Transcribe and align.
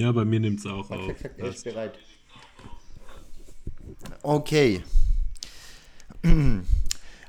Ja, 0.00 0.10
bei 0.12 0.24
mir 0.24 0.40
nimmt 0.40 0.60
es 0.60 0.66
auch 0.66 0.90
auf. 0.90 1.14
Er 1.36 1.50
ist 1.50 1.62
bereit. 1.62 1.98
Okay. 4.22 4.82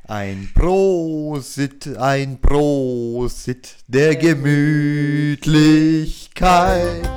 Ein 0.08 0.50
Prosit, 0.54 1.98
ein 1.98 2.40
Prosit 2.40 3.76
der 3.88 4.16
Gemütlichkeit. 4.16 7.10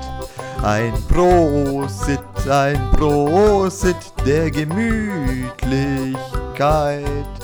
Ein 0.60 0.92
Prosit, 1.08 2.48
ein 2.48 2.90
Prosit 2.90 3.96
der 4.26 4.50
Gemütlichkeit. 4.50 7.43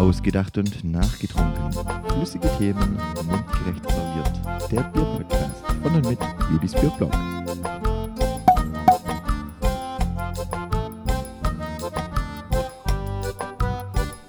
Ausgedacht 0.00 0.56
und 0.56 0.82
nachgetrunken. 0.82 1.72
Flüssige 2.14 2.48
Themen, 2.56 2.98
mundgerecht 3.26 3.86
serviert. 3.86 4.72
Der 4.72 4.80
Bierpodcast 4.84 5.66
von 5.82 5.94
und 5.94 6.08
mit 6.08 6.18
Judis 6.50 6.72
Bierblog. 6.72 7.12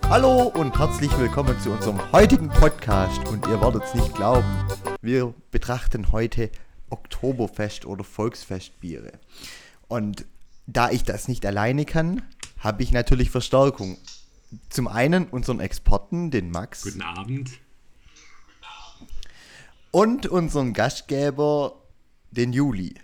Hallo 0.09 0.51
und 0.55 0.77
herzlich 0.77 1.17
willkommen 1.17 1.57
zu 1.61 1.71
unserem 1.71 2.11
heutigen 2.11 2.49
Podcast. 2.49 3.25
Und 3.29 3.47
ihr 3.47 3.61
werdet 3.61 3.85
es 3.85 3.95
nicht 3.95 4.13
glauben, 4.13 4.67
wir 5.01 5.33
betrachten 5.51 6.11
heute 6.11 6.49
Oktoberfest 6.89 7.85
oder 7.85 8.03
Volksfestbiere. 8.03 9.13
Und 9.87 10.25
da 10.67 10.89
ich 10.89 11.05
das 11.05 11.29
nicht 11.29 11.45
alleine 11.45 11.85
kann, 11.85 12.23
habe 12.59 12.83
ich 12.83 12.91
natürlich 12.91 13.29
Verstärkung. 13.29 13.97
Zum 14.69 14.87
einen 14.87 15.25
unseren 15.27 15.59
Experten, 15.59 16.31
den 16.31 16.51
Max. 16.51 16.83
Guten 16.83 17.01
Abend. 17.01 17.51
Und 19.91 20.25
unseren 20.25 20.73
Gastgeber, 20.73 21.75
den 22.31 22.53
Juli. 22.53 22.95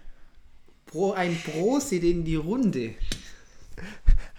Pro, 0.85 1.11
ein 1.11 1.37
Prosit 1.37 2.03
in 2.03 2.23
die 2.23 2.35
Runde. 2.35 2.95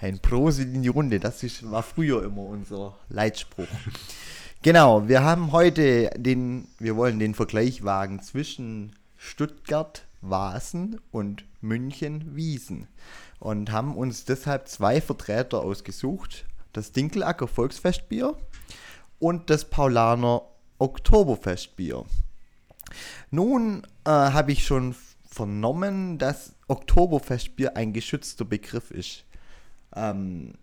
Ein 0.01 0.19
Prosit 0.19 0.73
in 0.73 0.83
die 0.83 0.89
Runde, 0.89 1.21
das 1.21 1.43
ist, 1.43 1.71
war 1.71 1.83
früher 1.83 2.25
immer 2.25 2.43
unser 2.43 2.97
Leitspruch. 3.09 3.67
genau, 4.63 5.09
wir 5.09 5.23
haben 5.23 5.53
heute 5.53 6.11
den, 6.17 6.69
wir 6.79 6.97
wollen 6.97 7.19
den 7.19 7.35
Vergleich 7.35 7.85
wagen 7.85 8.23
zwischen 8.23 8.95
Stuttgart, 9.17 10.07
Vasen 10.23 11.01
und 11.11 11.45
München, 11.61 12.35
Wiesen. 12.35 12.87
Und 13.41 13.71
haben 13.73 13.97
uns 13.97 14.25
deshalb 14.25 14.69
zwei 14.69 15.01
Vertreter 15.01 15.61
ausgesucht. 15.61 16.47
Das 16.73 16.93
Dinkelacker 16.93 17.49
Volksfestbier 17.49 18.37
und 19.19 19.51
das 19.51 19.65
Paulaner 19.65 20.43
Oktoberfestbier. 20.79 22.05
Nun 23.31 23.87
äh, 24.05 24.11
habe 24.11 24.53
ich 24.53 24.65
schon 24.65 24.95
vernommen, 25.27 26.19
dass 26.19 26.55
Oktoberfestbier 26.69 27.77
ein 27.77 27.93
geschützter 27.93 28.45
Begriff 28.45 28.91
ist. 28.91 29.25
Ähm, 29.95 30.55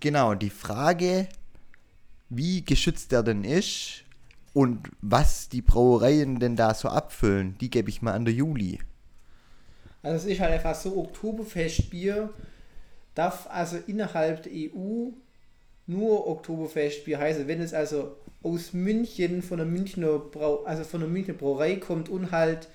genau, 0.00 0.34
die 0.34 0.50
Frage, 0.50 1.28
wie 2.28 2.64
geschützt 2.64 3.12
der 3.12 3.22
denn 3.22 3.44
ist 3.44 4.04
und 4.52 4.88
was 5.00 5.48
die 5.48 5.62
Brauereien 5.62 6.38
denn 6.38 6.56
da 6.56 6.74
so 6.74 6.88
abfüllen, 6.88 7.56
die 7.58 7.70
gebe 7.70 7.90
ich 7.90 8.02
mal 8.02 8.12
an 8.12 8.24
der 8.24 8.34
Juli. 8.34 8.80
Also 10.02 10.26
es 10.26 10.32
ist 10.32 10.40
halt 10.40 10.52
einfach 10.52 10.74
so, 10.74 10.96
Oktoberfestbier 10.98 12.30
darf 13.14 13.46
also 13.50 13.78
innerhalb 13.86 14.42
der 14.42 14.52
EU 14.52 15.10
nur 15.86 16.26
Oktoberfestbier 16.26 17.18
heißen, 17.18 17.46
wenn 17.46 17.60
es 17.60 17.74
also 17.74 18.16
aus 18.42 18.72
München 18.72 19.42
von 19.42 19.58
der 19.58 19.66
Münchner 19.66 20.18
Brau 20.18 20.64
also 20.64 20.84
von 20.84 21.00
der 21.00 21.08
Münchner 21.08 21.34
Brauerei 21.34 21.76
kommt 21.76 22.08
und 22.08 22.30
halt 22.30 22.68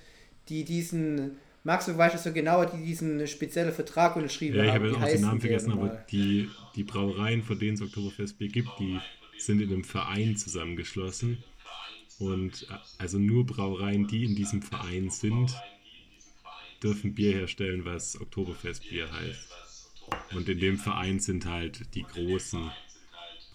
die 0.48 0.64
diesen 0.64 1.38
Max, 1.62 1.86
du 1.86 1.96
weißt 1.96 2.14
es 2.14 2.24
so 2.24 2.32
genau, 2.32 2.64
die 2.64 2.82
diesen 2.82 3.26
speziellen 3.26 3.72
Vertrag 3.72 4.16
unterschrieben 4.16 4.56
Ja, 4.56 4.64
ich 4.64 4.70
haben. 4.70 4.76
habe 4.76 4.88
jetzt 4.88 5.02
auch 5.02 5.08
den 5.08 5.20
Namen 5.20 5.40
vergessen, 5.40 5.72
aber 5.72 6.04
die, 6.10 6.48
die 6.74 6.84
Brauereien, 6.84 7.42
von 7.42 7.58
denen 7.58 7.74
es 7.74 7.82
Oktoberfestbier 7.82 8.48
gibt, 8.48 8.70
die 8.78 8.98
sind 9.36 9.60
in 9.60 9.70
einem 9.70 9.84
Verein 9.84 10.36
zusammengeschlossen. 10.36 11.44
Und 12.18 12.66
äh, 12.70 12.74
also 12.98 13.18
nur 13.18 13.44
Brauereien, 13.44 14.06
die 14.06 14.24
in 14.24 14.34
diesem 14.34 14.62
Verein 14.62 15.10
sind, 15.10 15.54
dürfen 16.82 17.14
Bier 17.14 17.32
herstellen, 17.32 17.84
was 17.84 18.18
Oktoberfestbier 18.18 19.12
heißt. 19.12 19.48
Und 20.34 20.48
in 20.48 20.58
dem 20.60 20.78
Verein 20.78 21.20
sind 21.20 21.44
halt 21.44 21.94
die 21.94 22.02
großen 22.02 22.70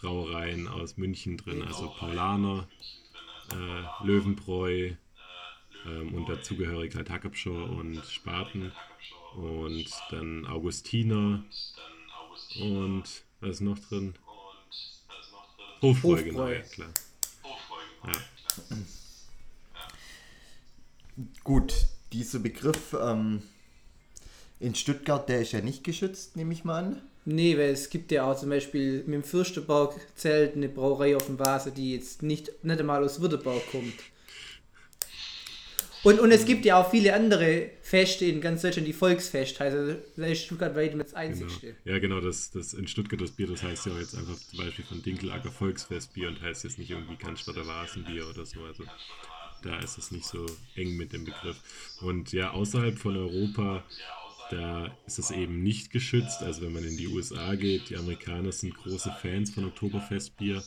Brauereien 0.02 0.68
aus 0.68 0.98
München 0.98 1.38
drin, 1.38 1.62
also 1.62 1.90
Paulaner, 1.90 2.68
äh, 3.52 4.06
Löwenbräu 4.06 4.92
ähm, 5.86 6.14
und 6.14 6.30
dazugehörig 6.30 6.96
halt 6.96 7.10
Hackabschor 7.10 7.70
und 7.70 8.04
Spaten 8.06 8.72
und 9.36 9.88
dann 10.12 10.46
Augustiner 10.46 11.44
und 12.60 13.04
was 13.42 13.50
ist 13.50 13.62
noch 13.62 13.80
drin? 13.80 14.16
Hofbräu, 15.82 16.24
genau, 16.24 16.48
ja, 16.48 16.62
klar. 16.62 16.90
Ja. 18.06 18.78
Gut, 21.44 21.74
dieser 22.12 22.40
Begriff 22.40 22.96
ähm, 23.00 23.42
in 24.60 24.74
Stuttgart, 24.76 25.28
der 25.30 25.42
ist 25.42 25.52
ja 25.52 25.62
nicht 25.62 25.84
geschützt, 25.84 26.36
nehme 26.36 26.54
ich 26.54 26.64
mal 26.64 26.84
an. 26.84 27.02
Nee, 27.26 27.58
weil 27.58 27.72
es 27.72 27.90
gibt 27.90 28.12
ja 28.12 28.30
auch 28.30 28.38
zum 28.38 28.50
Beispiel 28.50 29.00
mit 29.06 29.14
dem 29.16 29.24
Fürstenberg 29.24 29.96
zählt 30.16 30.56
eine 30.56 30.70
Brauerei 30.70 31.16
auf 31.16 31.26
dem 31.26 31.40
Vase, 31.40 31.72
die 31.72 31.96
jetzt 31.96 32.22
nicht, 32.22 32.52
nicht 32.64 32.80
einmal 32.80 33.04
aus 33.04 33.20
Württemberg 33.20 33.66
kommt. 33.72 33.94
Und, 36.04 36.20
und 36.20 36.30
es 36.30 36.46
gibt 36.46 36.66
ja 36.66 36.80
auch 36.80 36.92
viele 36.92 37.16
andere 37.16 37.72
Feste 37.82 38.26
in 38.26 38.40
ganz 38.40 38.62
Deutschland, 38.62 38.88
die 38.88 38.94
Volksfest 38.94 39.60
heißt. 39.60 39.76
Also 39.76 39.96
da 40.16 40.28
ist 40.28 40.44
Stuttgart 40.44 40.76
weit 40.76 40.94
das 40.94 41.08
Genau. 41.14 41.18
einzigste. 41.18 41.76
Ja, 41.84 41.98
genau, 41.98 42.22
das, 42.22 42.52
das 42.52 42.76
in 42.76 42.88
Stuttgart 42.88 43.20
das 43.20 43.32
Bier, 43.32 43.48
das 43.48 43.64
heißt 43.64 43.88
ja 43.88 43.98
jetzt 43.98 44.16
einfach 44.16 44.38
zum 44.38 44.60
Beispiel 44.60 44.86
von 44.86 45.02
Dinkelacker 45.02 45.50
Volksfestbier 45.52 46.28
und 46.28 46.40
heißt 46.44 46.64
jetzt 46.64 46.78
nicht 46.78 46.92
irgendwie 46.92 47.16
Cannstatter 47.16 47.66
Vasenbier 47.66 48.28
oder 48.30 48.46
so. 48.46 48.62
Also 48.62 48.84
da 49.64 49.80
ist 49.80 49.98
es 49.98 50.12
nicht 50.12 50.28
so 50.28 50.46
eng 50.76 50.96
mit 50.96 51.12
dem 51.12 51.26
Begriff. 51.26 51.58
Und 52.02 52.32
ja, 52.34 52.52
außerhalb 52.52 53.00
von 53.00 53.18
Europa, 53.18 53.84
da 54.52 54.96
ist 55.06 55.20
es 55.20 55.32
eben 55.32 55.64
nicht 55.64 55.92
geschützt. 55.92 56.42
Also 56.42 56.62
wenn 56.62 56.74
man 56.74 56.84
in 56.84 56.98
die 56.98 57.08
USA 57.08 57.56
geht, 57.56 57.90
die 57.90 57.98
Amerikaner 57.98 58.52
sind 58.52 58.76
große 58.76 59.12
Fans 59.22 59.52
von 59.52 59.66
Oktoberfestbier, 59.66 60.64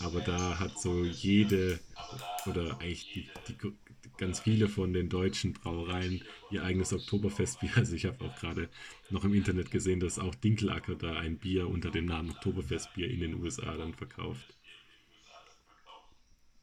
aber 0.00 0.20
da 0.20 0.58
hat 0.58 0.78
so 0.80 1.04
jede 1.04 1.80
oder 2.46 2.80
eigentlich 2.80 3.12
die, 3.12 3.28
die, 3.48 3.72
ganz 4.18 4.40
viele 4.40 4.68
von 4.68 4.92
den 4.92 5.08
deutschen 5.08 5.54
Brauereien 5.54 6.22
ihr 6.50 6.62
eigenes 6.62 6.92
Oktoberfestbier. 6.92 7.70
Also 7.76 7.96
ich 7.96 8.04
habe 8.04 8.24
auch 8.24 8.36
gerade 8.38 8.68
noch 9.08 9.24
im 9.24 9.34
Internet 9.34 9.70
gesehen, 9.70 10.00
dass 10.00 10.18
auch 10.18 10.34
Dinkelacker 10.34 10.94
da 10.94 11.14
ein 11.14 11.38
Bier 11.38 11.68
unter 11.68 11.90
dem 11.90 12.06
Namen 12.06 12.30
Oktoberfestbier 12.30 13.10
in 13.10 13.20
den 13.20 13.42
USA 13.42 13.76
dann 13.76 13.94
verkauft. 13.94 14.54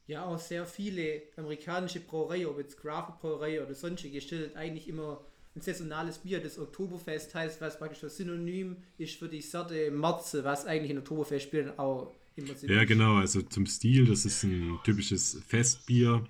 Ja, 0.06 0.24
auch 0.24 0.38
sehr 0.38 0.64
viele 0.64 1.22
amerikanische 1.36 2.00
Brauereien, 2.00 2.46
ob 2.46 2.58
jetzt 2.58 2.80
Craft 2.80 3.18
Brauerei 3.20 3.62
oder 3.62 3.74
sonstige, 3.74 4.22
stellt 4.22 4.56
eigentlich 4.56 4.88
immer 4.88 5.20
ein 5.58 5.62
saisonales 5.62 6.18
Bier, 6.18 6.40
das 6.40 6.58
Oktoberfest 6.58 7.34
heißt, 7.34 7.60
was 7.60 7.78
praktisch 7.78 8.00
das 8.00 8.16
Synonym 8.16 8.76
ist 8.96 9.18
für 9.18 9.28
die 9.28 9.42
Sorte 9.42 9.90
Marze, 9.90 10.44
was 10.44 10.66
eigentlich 10.66 10.90
in 10.90 10.98
Oktoberfestbieren 10.98 11.78
auch 11.78 12.14
immer 12.36 12.54
so 12.54 12.66
Ja, 12.66 12.84
genau, 12.84 13.16
also 13.16 13.42
zum 13.42 13.66
Stil, 13.66 14.06
das 14.06 14.24
ist 14.24 14.44
ein 14.44 14.78
typisches 14.84 15.40
Festbier. 15.46 16.24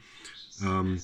Ähm, 0.62 1.00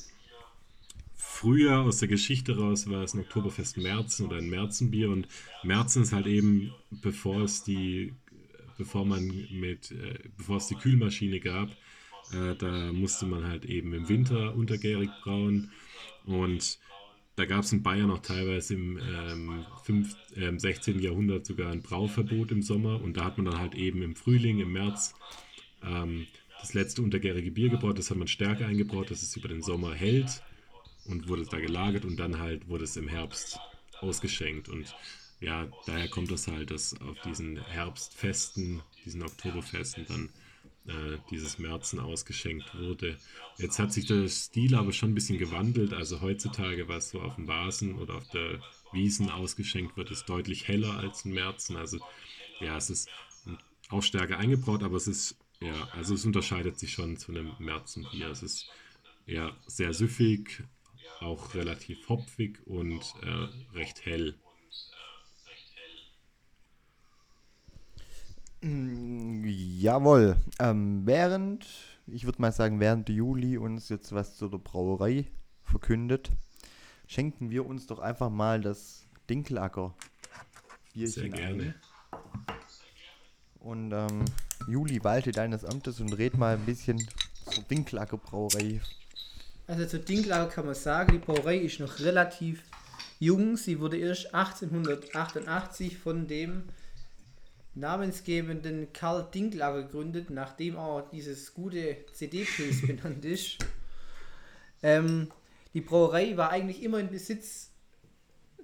früher 1.14 1.80
aus 1.80 1.98
der 1.98 2.08
Geschichte 2.08 2.56
raus 2.56 2.88
war 2.88 3.02
es 3.02 3.14
ein 3.14 3.20
Oktoberfest 3.20 3.76
Märzen 3.76 4.26
oder 4.26 4.36
ein 4.38 4.48
Märzenbier 4.48 5.10
und 5.10 5.28
Märzen 5.62 6.02
ist 6.02 6.12
halt 6.12 6.26
eben, 6.26 6.72
bevor 6.90 7.42
es 7.42 7.62
die, 7.62 8.14
bevor 8.78 9.04
man 9.04 9.26
mit, 9.50 9.90
äh, 9.90 10.18
bevor 10.36 10.56
es 10.56 10.68
die 10.68 10.76
Kühlmaschine 10.76 11.40
gab, 11.40 11.70
äh, 12.32 12.54
da 12.56 12.90
musste 12.92 13.26
man 13.26 13.46
halt 13.46 13.66
eben 13.66 13.92
im 13.92 14.08
Winter 14.08 14.54
untergärig 14.54 15.10
brauen 15.22 15.70
und 16.24 16.78
da 17.36 17.44
gab 17.46 17.64
es 17.64 17.72
in 17.72 17.82
Bayern 17.82 18.10
auch 18.10 18.20
teilweise 18.20 18.74
im 18.74 18.98
ähm, 18.98 19.66
fünf, 19.82 20.14
ähm, 20.36 20.58
16. 20.58 21.00
Jahrhundert 21.00 21.46
sogar 21.46 21.72
ein 21.72 21.82
Brauverbot 21.82 22.52
im 22.52 22.62
Sommer. 22.62 23.02
Und 23.02 23.16
da 23.16 23.24
hat 23.24 23.38
man 23.38 23.46
dann 23.46 23.58
halt 23.58 23.74
eben 23.74 24.02
im 24.02 24.14
Frühling, 24.14 24.60
im 24.60 24.72
März 24.72 25.14
ähm, 25.82 26.26
das 26.60 26.74
letzte 26.74 27.02
untergärige 27.02 27.50
Bier 27.50 27.68
gebraut, 27.68 27.98
das 27.98 28.10
hat 28.10 28.16
man 28.16 28.28
stärker 28.28 28.66
eingebraut, 28.66 29.10
dass 29.10 29.22
es 29.22 29.36
über 29.36 29.48
den 29.48 29.62
Sommer 29.62 29.94
hält 29.94 30.42
und 31.04 31.28
wurde 31.28 31.44
da 31.44 31.58
gelagert. 31.58 32.04
Und 32.04 32.18
dann 32.18 32.38
halt 32.38 32.68
wurde 32.68 32.84
es 32.84 32.96
im 32.96 33.08
Herbst 33.08 33.58
ausgeschenkt. 34.00 34.68
Und 34.68 34.94
ja, 35.40 35.66
daher 35.86 36.08
kommt 36.08 36.30
das 36.30 36.46
halt, 36.46 36.70
dass 36.70 36.98
auf 37.00 37.20
diesen 37.22 37.60
Herbstfesten, 37.64 38.80
diesen 39.04 39.22
Oktoberfesten 39.22 40.06
dann 40.06 40.28
äh, 40.86 41.18
dieses 41.30 41.58
Märzen 41.58 41.98
ausgeschenkt 41.98 42.78
wurde. 42.78 43.16
Jetzt 43.56 43.78
hat 43.78 43.92
sich 43.92 44.06
der 44.06 44.28
Stil 44.28 44.74
aber 44.74 44.92
schon 44.92 45.10
ein 45.10 45.14
bisschen 45.14 45.38
gewandelt. 45.38 45.92
Also 45.92 46.20
heutzutage, 46.20 46.88
was 46.88 47.10
so 47.10 47.20
auf 47.20 47.36
dem 47.36 47.48
Vasen 47.48 47.94
oder 47.98 48.16
auf 48.16 48.28
der 48.28 48.60
Wiesen 48.92 49.30
ausgeschenkt 49.30 49.96
wird, 49.96 50.10
ist 50.10 50.28
deutlich 50.28 50.68
heller 50.68 50.98
als 50.98 51.24
ein 51.24 51.32
Märzen. 51.32 51.76
Also 51.76 52.00
ja, 52.60 52.76
es 52.76 52.90
ist 52.90 53.08
auch 53.88 54.02
stärker 54.02 54.38
eingebraut, 54.38 54.82
aber 54.82 54.96
es 54.96 55.06
ist, 55.06 55.36
ja, 55.60 55.88
also 55.92 56.14
es 56.14 56.24
unterscheidet 56.24 56.78
sich 56.78 56.92
schon 56.92 57.16
zu 57.16 57.32
einem 57.32 57.52
Märzenbier. 57.58 58.28
Es 58.28 58.42
ist 58.42 58.68
ja, 59.26 59.56
sehr 59.66 59.94
süffig, 59.94 60.62
auch 61.20 61.54
relativ 61.54 62.08
hopfig 62.08 62.58
und 62.66 63.02
äh, 63.22 63.76
recht 63.76 64.04
hell. 64.04 64.34
Jawohl. 68.64 70.36
Ähm, 70.58 71.02
während, 71.04 71.66
ich 72.06 72.24
würde 72.24 72.40
mal 72.40 72.52
sagen, 72.52 72.80
während 72.80 73.08
Juli 73.10 73.58
uns 73.58 73.90
jetzt 73.90 74.14
was 74.14 74.36
zu 74.36 74.48
der 74.48 74.58
Brauerei 74.58 75.26
verkündet, 75.62 76.30
schenken 77.06 77.50
wir 77.50 77.66
uns 77.66 77.86
doch 77.86 77.98
einfach 77.98 78.30
mal 78.30 78.62
das 78.62 79.06
Dinkelacker 79.28 79.94
Sehr 80.94 81.24
Bierchen 81.24 81.32
gerne. 81.32 81.62
ein. 81.62 81.74
Und 83.60 83.92
ähm, 83.92 84.24
Juli, 84.66 85.02
walte 85.04 85.32
deines 85.32 85.64
Amtes 85.64 86.00
und 86.00 86.12
red 86.14 86.36
mal 86.38 86.54
ein 86.54 86.64
bisschen 86.64 87.06
zur 87.50 87.64
Dinkelacker 87.64 88.16
Brauerei. 88.16 88.80
Also 89.66 89.86
zu 89.86 89.98
Dinklager 89.98 90.48
kann 90.50 90.66
man 90.66 90.74
sagen, 90.74 91.12
die 91.12 91.18
Brauerei 91.18 91.58
ist 91.58 91.80
noch 91.80 91.98
relativ 92.00 92.62
jung. 93.18 93.56
Sie 93.56 93.80
wurde 93.80 93.98
erst 93.98 94.34
1888 94.34 95.98
von 95.98 96.26
dem 96.28 96.64
namensgebenden 97.74 98.92
Karl 98.92 99.28
Dinklager 99.32 99.82
gegründet, 99.82 100.30
nachdem 100.30 100.76
auch 100.76 101.08
dieses 101.10 101.54
gute 101.54 101.96
CD-Pilz 102.12 102.82
benannt 102.86 103.24
ist. 103.24 103.58
Ähm, 104.82 105.30
die 105.72 105.80
Brauerei 105.80 106.36
war 106.36 106.50
eigentlich 106.50 106.82
immer 106.82 107.00
in 107.00 107.10
Besitz 107.10 107.70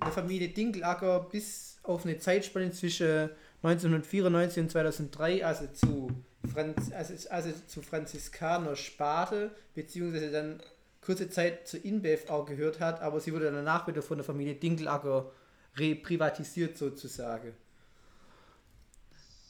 der 0.00 0.12
Familie 0.12 0.48
Dinklager 0.48 1.20
bis 1.30 1.78
auf 1.82 2.04
eine 2.04 2.18
Zeitspanne 2.18 2.70
zwischen 2.70 3.30
1994 3.62 4.62
und 4.62 4.70
2003, 4.70 5.44
also 5.44 5.66
zu, 5.66 6.10
Franz, 6.52 6.92
also, 6.92 7.28
also 7.30 7.50
zu 7.66 7.82
Franziskaner 7.82 8.76
Spate, 8.76 9.50
beziehungsweise 9.74 10.30
dann 10.30 10.62
kurze 11.00 11.28
Zeit 11.28 11.66
zu 11.66 11.78
InBev 11.78 12.30
auch 12.30 12.46
gehört 12.46 12.80
hat, 12.80 13.00
aber 13.00 13.20
sie 13.20 13.32
wurde 13.32 13.50
danach 13.50 13.86
wieder 13.88 14.02
von 14.02 14.18
der 14.18 14.24
Familie 14.24 14.54
Dinkelacker 14.54 15.32
reprivatisiert 15.76 16.76
sozusagen. 16.76 17.54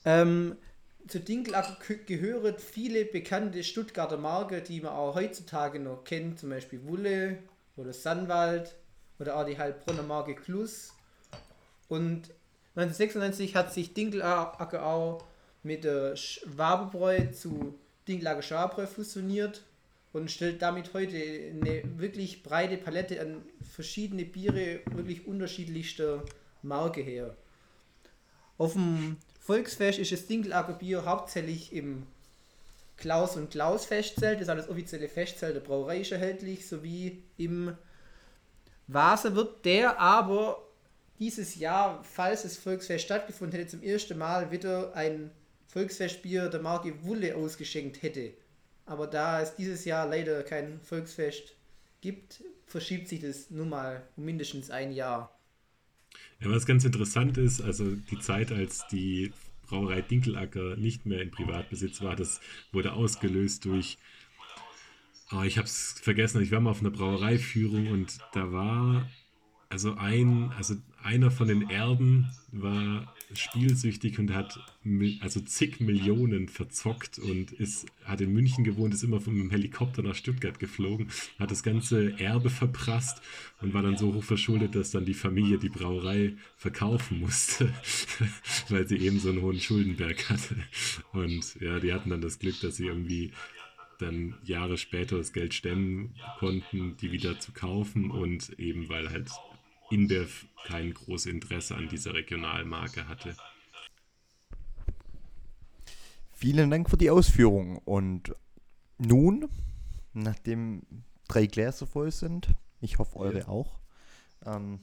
Ähm, 0.05 0.57
zu 1.07 1.21
Dinkelacker 1.21 1.77
gehö- 1.83 2.05
gehören 2.05 2.59
viele 2.59 3.05
bekannte 3.05 3.65
Stuttgarter 3.65 4.17
Marken, 4.17 4.63
die 4.65 4.81
man 4.81 4.93
auch 4.93 5.15
heutzutage 5.15 5.81
noch 5.81 6.05
kennt, 6.05 6.39
zum 6.39 6.51
Beispiel 6.51 6.85
Wulle 6.85 7.39
oder 7.77 7.93
Sandwald 7.93 8.77
oder 9.19 9.37
auch 9.37 9.45
die 9.45 9.59
Heilbronner 9.59 10.03
Marke 10.03 10.35
Klus. 10.35 10.93
Und 11.89 12.31
1996 12.77 13.57
hat 13.57 13.73
sich 13.73 13.95
Dinkelacker 13.95 14.87
auch 14.87 15.25
mit 15.63 15.85
der 15.85 16.17
Schwaberbräu 16.17 17.27
zu 17.33 17.75
Dinkelacker 18.09 18.43
Schwaberbräu 18.43 18.87
fusioniert 18.87 19.63
und 20.13 20.31
stellt 20.31 20.63
damit 20.63 20.95
heute 20.95 21.17
eine 21.17 21.83
wirklich 21.99 22.43
breite 22.43 22.77
Palette 22.77 23.21
an 23.21 23.43
verschiedene 23.63 24.25
Biere 24.25 24.81
wirklich 24.93 25.27
unterschiedlichster 25.27 26.25
Marke 26.63 27.01
her. 27.03 27.37
Auf 28.59 28.73
dem 28.75 29.17
Volksfest 29.41 29.99
ist 29.99 30.13
das 30.13 30.27
Dinkelacker 30.27 30.75
Bier 30.75 31.05
hauptsächlich 31.05 31.73
im 31.73 32.07
Klaus 32.97 33.37
und 33.37 33.51
Klaus 33.51 33.87
Festzelt, 33.87 34.41
das 34.41 34.49
ist 34.49 34.57
das 34.57 34.69
offizielle 34.69 35.09
Festzelt 35.09 35.57
der 35.57 35.61
Brauerei 35.61 36.01
ist 36.01 36.13
erhältlich, 36.13 36.69
sowie 36.69 37.23
im 37.39 37.77
Vase 38.87 39.35
wird 39.35 39.65
der 39.65 39.99
aber 39.99 40.63
dieses 41.19 41.57
Jahr, 41.57 42.05
falls 42.05 42.43
das 42.43 42.59
Volksfest 42.59 43.05
stattgefunden 43.05 43.59
hätte, 43.59 43.71
zum 43.71 43.83
ersten 43.83 44.19
Mal 44.19 44.51
wieder 44.51 44.95
ein 44.95 45.31
Volksfestbier 45.69 46.49
der 46.49 46.61
Marke 46.61 47.03
Wulle 47.05 47.37
ausgeschenkt 47.37 48.03
hätte. 48.03 48.33
Aber 48.87 49.07
da 49.07 49.41
es 49.41 49.55
dieses 49.55 49.85
Jahr 49.85 50.09
leider 50.09 50.43
kein 50.43 50.81
Volksfest 50.81 51.55
gibt, 52.01 52.43
verschiebt 52.67 53.09
sich 53.09 53.21
das 53.21 53.51
nun 53.51 53.69
mal 53.69 54.03
um 54.17 54.25
mindestens 54.25 54.71
ein 54.71 54.93
Jahr. 54.93 55.40
Ja, 56.41 56.51
was 56.51 56.67
ganz 56.67 56.85
interessant 56.85 57.37
ist, 57.39 57.61
also 57.61 57.95
die 58.11 58.19
Zeit, 58.19 58.51
als 58.53 58.87
die 58.89 59.33
Brauerei 59.67 60.01
Dinkelacker 60.01 60.77
nicht 60.77 61.07
mehr 61.07 61.23
in 61.23 61.31
Privatbesitz 61.31 62.03
war, 62.03 62.17
das 62.17 62.41
wurde 62.73 62.93
ausgelöst 62.93 63.65
durch, 63.65 63.99
oh, 65.31 65.43
ich 65.43 65.59
habe 65.59 65.67
es 65.67 66.01
vergessen, 66.03 66.43
ich 66.43 66.51
war 66.51 66.61
mal 66.61 66.71
auf 66.71 66.81
einer 66.81 66.91
Brauereiführung 66.91 67.89
und 67.89 68.19
da 68.33 68.53
war, 68.53 69.09
also 69.69 69.95
ein, 69.95 70.51
also 70.57 70.75
einer 71.03 71.31
von 71.31 71.47
den 71.47 71.71
Erben 71.71 72.31
war 72.51 73.15
spielsüchtig 73.35 74.19
und 74.19 74.35
hat 74.35 74.59
also 75.21 75.41
zig 75.41 75.81
Millionen 75.81 76.49
verzockt 76.49 77.19
und 77.19 77.53
ist, 77.53 77.87
hat 78.05 78.21
in 78.21 78.33
München 78.33 78.65
gewohnt, 78.65 78.95
ist 78.95 79.03
immer 79.03 79.21
vom 79.21 79.51
Helikopter 79.51 80.03
nach 80.03 80.15
Stuttgart 80.15 80.59
geflogen, 80.59 81.09
hat 81.39 81.51
das 81.51 81.63
ganze 81.63 82.19
Erbe 82.19 82.51
verprasst 82.51 83.23
und 83.61 83.75
war 83.75 83.83
dann 83.83 83.97
so 83.97 84.15
hoch 84.15 84.25
verschuldet, 84.25 84.75
dass 84.75 84.91
dann 84.91 85.05
die 85.05 85.15
Familie 85.15 85.59
die 85.59 85.69
Brauerei 85.69 86.35
verkaufen 86.57 87.21
musste, 87.21 87.73
weil 88.69 88.87
sie 88.89 88.99
eben 88.99 89.19
so 89.19 89.31
einen 89.31 89.43
hohen 89.43 89.61
Schuldenberg 89.61 90.31
hatte. 90.31 90.57
Und 91.13 91.61
ja, 91.61 91.79
die 91.79 91.93
hatten 91.93 92.11
dann 92.11 92.21
das 92.21 92.39
Glück, 92.39 92.61
dass 92.61 92.77
sie 92.77 92.87
irgendwie 92.87 93.33
dann 93.99 94.35
Jahre 94.45 94.79
später 94.79 95.19
das 95.19 95.33
Geld 95.33 95.55
stemmen 95.55 96.15
konnten, 96.39 96.97
die 96.97 97.13
wieder 97.13 97.39
zu 97.39 97.53
kaufen 97.53 98.11
und 98.11 98.59
eben 98.59 98.89
weil 98.89 99.11
halt 99.11 99.31
InBev 99.91 100.47
kein 100.65 100.93
großes 100.95 101.27
Interesse 101.27 101.75
an 101.75 101.89
dieser 101.89 102.15
Regionalmarke 102.15 103.09
hatte. 103.09 103.37
Vielen 106.33 106.71
Dank 106.71 106.89
für 106.89 106.97
die 106.97 107.11
Ausführung. 107.11 107.79
Und 107.79 108.35
nun, 108.99 109.49
nachdem 110.15 110.83
drei 111.29 111.47
Gläser 111.47 111.87
voll 111.87 112.11
sind, 112.11 112.49
ich 112.81 112.99
hoffe 112.99 113.17
eure 113.19 113.41
Ja. 113.41 113.49
auch, 113.49 113.79
ähm, 114.47 114.81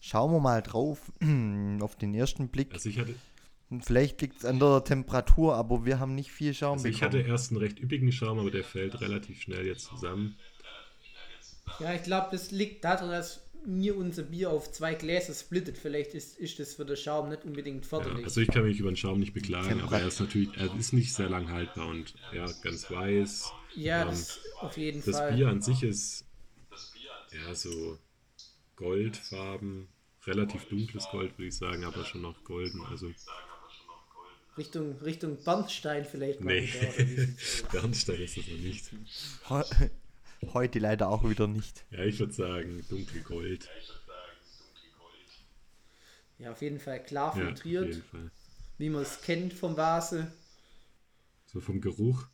schauen 0.00 0.32
wir 0.32 0.40
mal 0.40 0.62
drauf 0.62 1.12
auf 1.80 1.96
den 1.96 2.14
ersten 2.14 2.48
Blick. 2.48 2.72
Also 2.72 2.88
ich 2.88 2.98
hatte, 2.98 3.14
Vielleicht 3.80 4.20
liegt 4.20 4.36
es 4.38 4.44
an 4.44 4.60
der 4.60 4.84
Temperatur, 4.84 5.56
aber 5.56 5.84
wir 5.84 5.98
haben 5.98 6.14
nicht 6.14 6.30
viel 6.30 6.54
Schaum 6.54 6.74
also 6.74 6.86
ich 6.86 7.00
bekommen. 7.00 7.18
hatte 7.22 7.28
erst 7.28 7.50
einen 7.50 7.58
recht 7.60 7.80
üppigen 7.80 8.12
Schaum, 8.12 8.38
aber 8.38 8.50
der 8.50 8.62
fällt 8.62 9.00
relativ 9.00 9.40
schnell 9.40 9.66
jetzt 9.66 9.86
zusammen. 9.86 10.36
Ja, 11.80 11.94
ich 11.94 12.02
glaube, 12.04 12.28
das 12.30 12.52
liegt 12.52 12.84
daran, 12.84 13.10
dass 13.10 13.43
mir 13.66 13.96
unser 13.96 14.22
Bier 14.22 14.50
auf 14.50 14.70
zwei 14.72 14.94
Gläser 14.94 15.34
splittet. 15.34 15.78
Vielleicht 15.78 16.14
ist, 16.14 16.38
ist 16.38 16.58
das 16.58 16.74
für 16.74 16.84
den 16.84 16.96
Schaum 16.96 17.28
nicht 17.30 17.44
unbedingt 17.44 17.84
Ja, 17.84 17.88
förderlich. 17.88 18.24
also 18.24 18.40
ich 18.40 18.48
kann 18.48 18.64
mich 18.64 18.78
über 18.78 18.90
den 18.90 18.96
Schaum 18.96 19.20
nicht 19.20 19.34
beklagen, 19.34 19.80
aber 19.80 20.00
er 20.00 20.08
ist 20.08 20.20
natürlich, 20.20 20.50
er 20.56 20.74
ist 20.78 20.92
nicht 20.92 21.12
sehr 21.12 21.28
lang 21.28 21.50
haltbar 21.50 21.88
und 21.88 22.14
ja, 22.34 22.46
ganz 22.62 22.90
weiß. 22.90 23.52
Ja, 23.76 24.02
Ähm, 24.02 24.08
das 24.08 24.40
auf 24.60 24.76
jeden 24.76 25.02
Das 25.04 25.16
Fall. 25.16 25.32
Bier 25.34 25.48
an 25.48 25.62
sich 25.62 25.82
ist 25.82 26.24
ja 27.46 27.54
so 27.54 27.98
goldfarben, 28.76 29.88
relativ 30.26 30.64
dunkles 30.66 31.06
Gold, 31.10 31.36
würde 31.38 31.48
ich 31.48 31.56
sagen, 31.56 31.84
aber 31.84 32.04
schon 32.04 32.22
noch 32.22 32.42
golden. 32.44 32.80
Also 32.90 33.10
Richtung, 34.56 34.96
Richtung 34.98 35.36
Bernstein 35.42 36.04
vielleicht 36.04 36.40
mal 36.40 36.54
nee? 36.54 36.68
Bernstein 37.72 38.20
ist 38.20 38.36
es 38.36 38.46
noch 38.48 38.58
nicht. 38.58 38.84
Heu- 40.46 40.54
Heute 40.54 40.78
leider 40.78 41.08
auch 41.08 41.28
wieder 41.28 41.46
nicht. 41.46 41.84
Ja, 41.90 42.04
ich 42.04 42.18
würde 42.18 42.32
sagen 42.32 42.84
dunkelgold. 42.88 43.68
Ja, 46.38 46.52
auf 46.52 46.62
jeden 46.62 46.78
Fall 46.80 47.02
klar 47.02 47.34
Ja, 47.34 47.50
auf 47.50 47.56
filtriert, 47.56 47.86
jeden 47.86 48.02
Fall. 48.02 48.30
wie 48.78 48.90
man 48.90 49.02
es 49.02 49.22
kennt 49.22 49.52
vom 49.54 49.76
Vase. 49.76 50.32
So 51.46 51.60
vom 51.62 51.80
Geruch 51.80 52.28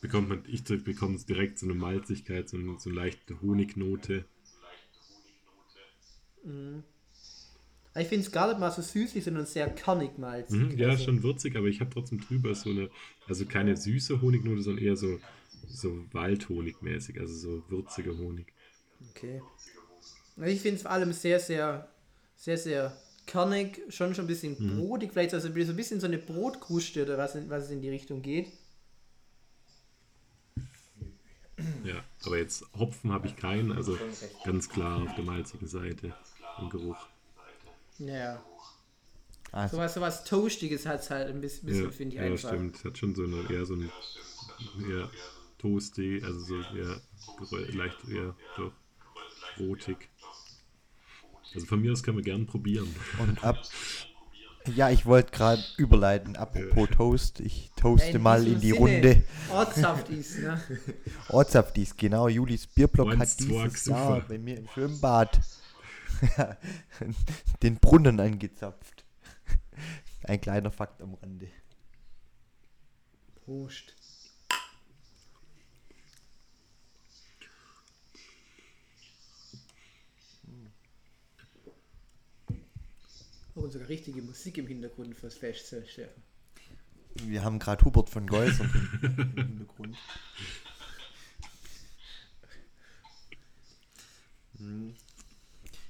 bekommt 0.00 0.28
man, 0.28 0.44
ich 0.46 0.62
bekomme 0.62 1.18
direkt 1.18 1.58
so 1.58 1.66
eine 1.66 1.74
Malzigkeit, 1.74 2.48
so 2.48 2.56
eine, 2.56 2.78
so 2.78 2.90
eine 2.90 2.96
leichte 3.00 3.40
Honignote. 3.42 4.24
Aber 7.92 8.02
Ich 8.02 8.08
finde 8.08 8.24
es 8.26 8.32
gar 8.32 8.48
nicht 8.48 8.58
mal 8.58 8.70
so 8.72 8.82
süßlich, 8.82 9.22
sondern 9.24 9.46
sehr 9.46 9.70
kernig 9.70 10.18
malzig. 10.18 10.58
Mhm, 10.58 10.78
ja, 10.78 10.90
Also, 10.90 11.04
schon 11.04 11.22
würzig, 11.22 11.56
aber 11.56 11.66
ich 11.68 11.80
habe 11.80 11.90
trotzdem 11.90 12.20
drüber 12.20 12.54
so 12.54 12.70
eine, 12.70 12.90
also 13.26 13.46
keine 13.46 13.76
süße 13.76 14.20
Honignote, 14.20 14.62
sondern 14.62 14.84
eher 14.84 14.96
so, 14.96 15.20
so 15.68 16.04
Waldhonigmäßig, 16.12 17.20
also 17.20 17.34
so 17.34 17.70
würziger 17.70 18.16
Honig. 18.16 18.52
Okay. 19.10 19.40
Also 20.36 20.50
Ich 20.50 20.60
finde 20.60 20.76
es 20.76 20.82
vor 20.82 20.90
allem 20.90 21.12
sehr, 21.12 21.40
sehr, 21.40 21.88
sehr, 22.36 22.58
sehr 22.58 22.96
kernig, 23.26 23.80
schon 23.88 24.14
schon 24.14 24.24
ein 24.24 24.28
bisschen 24.28 24.56
Mhm. 24.58 24.76
brotig, 24.76 25.12
vielleicht 25.12 25.34
also 25.34 25.48
so 25.48 25.54
ein 25.54 25.76
bisschen 25.76 26.00
so 26.00 26.06
eine 26.06 26.18
Brotkruste 26.18 27.02
oder 27.04 27.16
was, 27.18 27.34
in, 27.34 27.48
was 27.48 27.64
es 27.64 27.70
in 27.70 27.80
die 27.80 27.88
Richtung 27.90 28.22
geht. 28.22 28.48
Ja, 31.84 32.02
aber 32.24 32.38
jetzt 32.38 32.64
Hopfen 32.78 33.12
habe 33.12 33.26
ich 33.26 33.36
keinen, 33.36 33.72
also 33.72 33.96
ganz 34.44 34.68
klar 34.68 35.02
auf 35.02 35.14
der 35.14 35.24
malzigen 35.24 35.66
Seite 35.66 36.14
im 36.60 36.68
Geruch. 36.70 36.96
Ja. 37.98 38.42
Also, 39.52 39.76
Sowas, 39.76 39.94
sowas 39.94 40.24
Toastiges 40.24 40.84
hat 40.84 41.00
es 41.00 41.10
halt 41.10 41.28
ein 41.28 41.40
bisschen, 41.40 41.68
Ja, 41.68 41.90
finde 41.90 42.16
ich 42.16 42.20
ja 42.20 42.26
einfach. 42.26 42.48
stimmt. 42.48 42.84
Hat 42.84 42.98
schon 42.98 43.14
so 43.14 43.22
eine, 43.24 43.48
eher 43.50 43.64
so 43.66 43.74
ein 43.74 43.90
eher 44.88 45.08
toasty, 45.64 46.20
also 46.22 46.40
so 46.40 46.56
eher 46.76 47.74
leicht 47.74 47.96
eher 48.08 48.34
doch 48.56 48.72
brotig. 49.56 50.10
Also 51.54 51.66
von 51.66 51.80
mir 51.80 51.92
aus 51.92 52.02
können 52.02 52.18
wir 52.18 52.24
gern 52.24 52.46
probieren. 52.46 52.88
und 53.18 53.42
ab, 53.42 53.62
Ja, 54.74 54.90
ich 54.90 55.06
wollte 55.06 55.30
gerade 55.30 55.62
überleiten, 55.76 56.36
apropos 56.36 56.88
Toast. 56.90 57.40
Ich 57.40 57.70
toaste 57.76 58.16
in 58.16 58.22
mal 58.22 58.46
in 58.46 58.60
die 58.60 58.68
Sinne, 58.70 58.78
Runde. 58.78 59.24
Ortssaft 59.50 60.08
ist, 60.10 60.38
ne? 60.40 60.60
Ortsaftis, 61.28 61.96
genau. 61.96 62.28
Julis 62.28 62.66
Bierblock 62.66 63.08
Once, 63.08 63.20
hat 63.20 63.40
dieses 63.40 63.86
Jahr 63.86 64.16
super. 64.16 64.24
bei 64.28 64.38
mir 64.38 64.58
im 64.58 64.68
Schwimmbad 64.68 65.40
den 67.62 67.76
Brunnen 67.76 68.20
angezapft. 68.20 69.04
Ein 70.24 70.40
kleiner 70.40 70.70
Fakt 70.70 71.00
am 71.02 71.14
Rande. 71.14 71.48
Prost. 73.44 73.94
Oh, 83.56 83.68
sogar 83.68 83.88
richtige 83.88 84.20
Musik 84.22 84.58
im 84.58 84.66
Hintergrund 84.66 85.14
fürs 85.16 85.34
Fest, 85.36 85.66
Steffen. 85.86 86.22
Wir 87.26 87.44
haben 87.44 87.58
gerade 87.60 87.84
Hubert 87.84 88.10
von 88.10 88.26
Geusern 88.26 88.68
im 89.02 89.34
Hintergrund. 89.36 89.96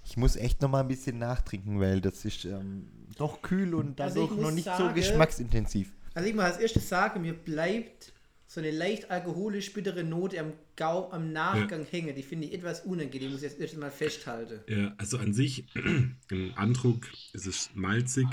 Ich 0.04 0.16
muss 0.16 0.36
echt 0.36 0.62
noch 0.62 0.68
mal 0.70 0.80
ein 0.80 0.88
bisschen 0.88 1.18
nachtrinken, 1.18 1.80
weil 1.80 2.00
das 2.00 2.24
ist 2.24 2.44
ähm, 2.44 2.88
doch 3.16 3.42
kühl 3.42 3.74
und 3.74 4.00
Also 4.00 4.20
dadurch 4.26 4.30
noch 4.36 4.44
muss 4.46 4.54
nicht 4.54 4.64
so 4.64 4.70
sagen- 4.70 4.94
geschmacksintensiv. 4.94 5.92
Also 6.14 6.28
ich 6.28 6.34
mal 6.34 6.44
als 6.50 6.58
erstes 6.58 6.88
sagen, 6.88 7.22
mir 7.22 7.32
bleibt 7.34 8.12
so 8.46 8.60
eine 8.60 8.70
leicht 8.70 9.10
alkoholisch 9.10 9.72
bittere 9.72 10.04
Note 10.04 10.38
am 10.38 10.52
Gau 10.76 11.10
am 11.10 11.32
Nachgang 11.32 11.86
hängen. 11.86 12.14
Die 12.14 12.22
finde 12.22 12.46
ich 12.46 12.54
etwas 12.54 12.82
unangenehm, 12.82 13.32
muss 13.32 13.42
ich 13.42 13.50
jetzt 13.50 13.60
erst 13.60 13.76
mal 13.76 13.90
festhalten. 13.90 14.60
Ja, 14.68 14.94
also 14.98 15.18
an 15.18 15.32
sich, 15.34 15.64
im 16.30 16.52
Andruck 16.56 17.08
ist 17.32 17.46
es 17.46 17.70
malzig, 17.74 18.26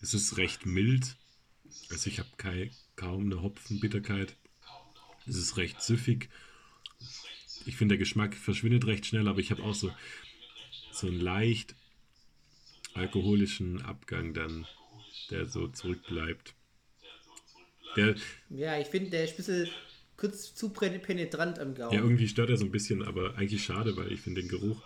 es 0.00 0.14
ist 0.14 0.36
recht 0.36 0.66
mild. 0.66 1.16
Also 1.90 2.08
ich 2.08 2.18
habe 2.20 2.70
kaum 2.96 3.24
eine 3.24 3.42
Hopfenbitterkeit. 3.42 4.36
Es 5.26 5.36
ist 5.36 5.56
recht 5.56 5.80
süffig. 5.82 6.28
Ich 7.66 7.76
finde, 7.76 7.94
der 7.94 7.98
Geschmack 7.98 8.34
verschwindet 8.34 8.86
recht 8.86 9.06
schnell, 9.06 9.26
aber 9.26 9.40
ich 9.40 9.50
habe 9.50 9.62
auch 9.62 9.74
so, 9.74 9.90
so 10.92 11.06
einen 11.06 11.20
leicht 11.20 11.74
alkoholischen 12.94 13.82
Abgang 13.82 14.34
dann, 14.34 14.66
der 15.30 15.46
so 15.46 15.68
zurückbleibt. 15.68 16.54
Der, 17.96 18.14
Ja, 18.50 18.78
ich 18.78 18.88
finde, 18.88 19.10
der 19.10 19.24
ist 19.24 19.32
ein 19.32 19.36
bisschen 19.36 19.68
kurz 20.16 20.54
zu 20.54 20.70
penetrant 20.70 21.58
am 21.58 21.74
Gaumen. 21.74 21.94
ja, 21.94 22.00
irgendwie 22.00 22.28
stört 22.28 22.50
er 22.50 22.56
so 22.56 22.64
ein 22.64 22.70
bisschen, 22.70 23.02
aber 23.02 23.36
eigentlich 23.36 23.64
schade, 23.64 23.96
weil 23.96 24.12
ich 24.12 24.20
finde 24.20 24.42
den 24.42 24.48
Geruch 24.48 24.82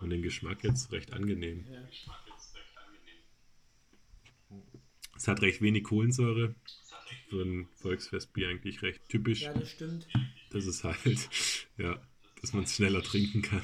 und 0.00 0.10
den 0.10 0.22
Geschmack 0.22 0.62
jetzt 0.64 0.92
recht 0.92 1.12
angenehm. 1.12 1.66
Ja. 1.70 1.88
Es 5.16 5.28
hat 5.28 5.42
recht 5.42 5.62
wenig 5.62 5.84
Kohlensäure. 5.84 6.54
Für 7.30 7.42
ein 7.42 7.68
Volksfestbier 7.76 8.48
eigentlich 8.48 8.82
recht 8.82 9.08
typisch. 9.08 9.42
ja, 9.42 9.52
das 9.52 9.70
stimmt. 9.70 10.06
Das 10.50 10.66
ist 10.66 10.84
halt, 10.84 11.28
ja, 11.78 12.00
dass 12.40 12.52
man 12.52 12.64
es 12.64 12.74
schneller 12.74 13.02
trinken 13.02 13.42
kann. 13.42 13.62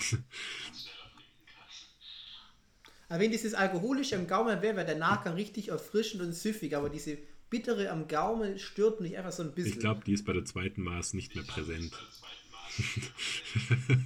Aber 3.08 3.20
wenn 3.20 3.30
dieses 3.32 3.54
alkoholische 3.54 4.16
am 4.16 4.26
Gaumen 4.26 4.62
wäre, 4.62 4.76
wäre 4.76 4.86
der 4.86 4.96
Nachgang 4.96 5.34
richtig 5.34 5.68
erfrischend 5.68 6.22
und 6.22 6.32
süffig. 6.32 6.76
Aber 6.76 6.88
diese 6.88 7.18
bittere 7.50 7.90
am 7.90 8.06
Gaumen 8.08 8.58
stört 8.58 9.00
mich 9.00 9.16
einfach 9.18 9.32
so 9.32 9.42
ein 9.42 9.52
bisschen. 9.52 9.72
Ich 9.74 9.78
glaube, 9.80 10.02
die 10.06 10.12
ist 10.12 10.24
bei 10.24 10.32
der 10.32 10.44
zweiten 10.44 10.82
Maß 10.82 11.14
nicht 11.14 11.34
mehr 11.34 11.44
präsent. 11.44 11.92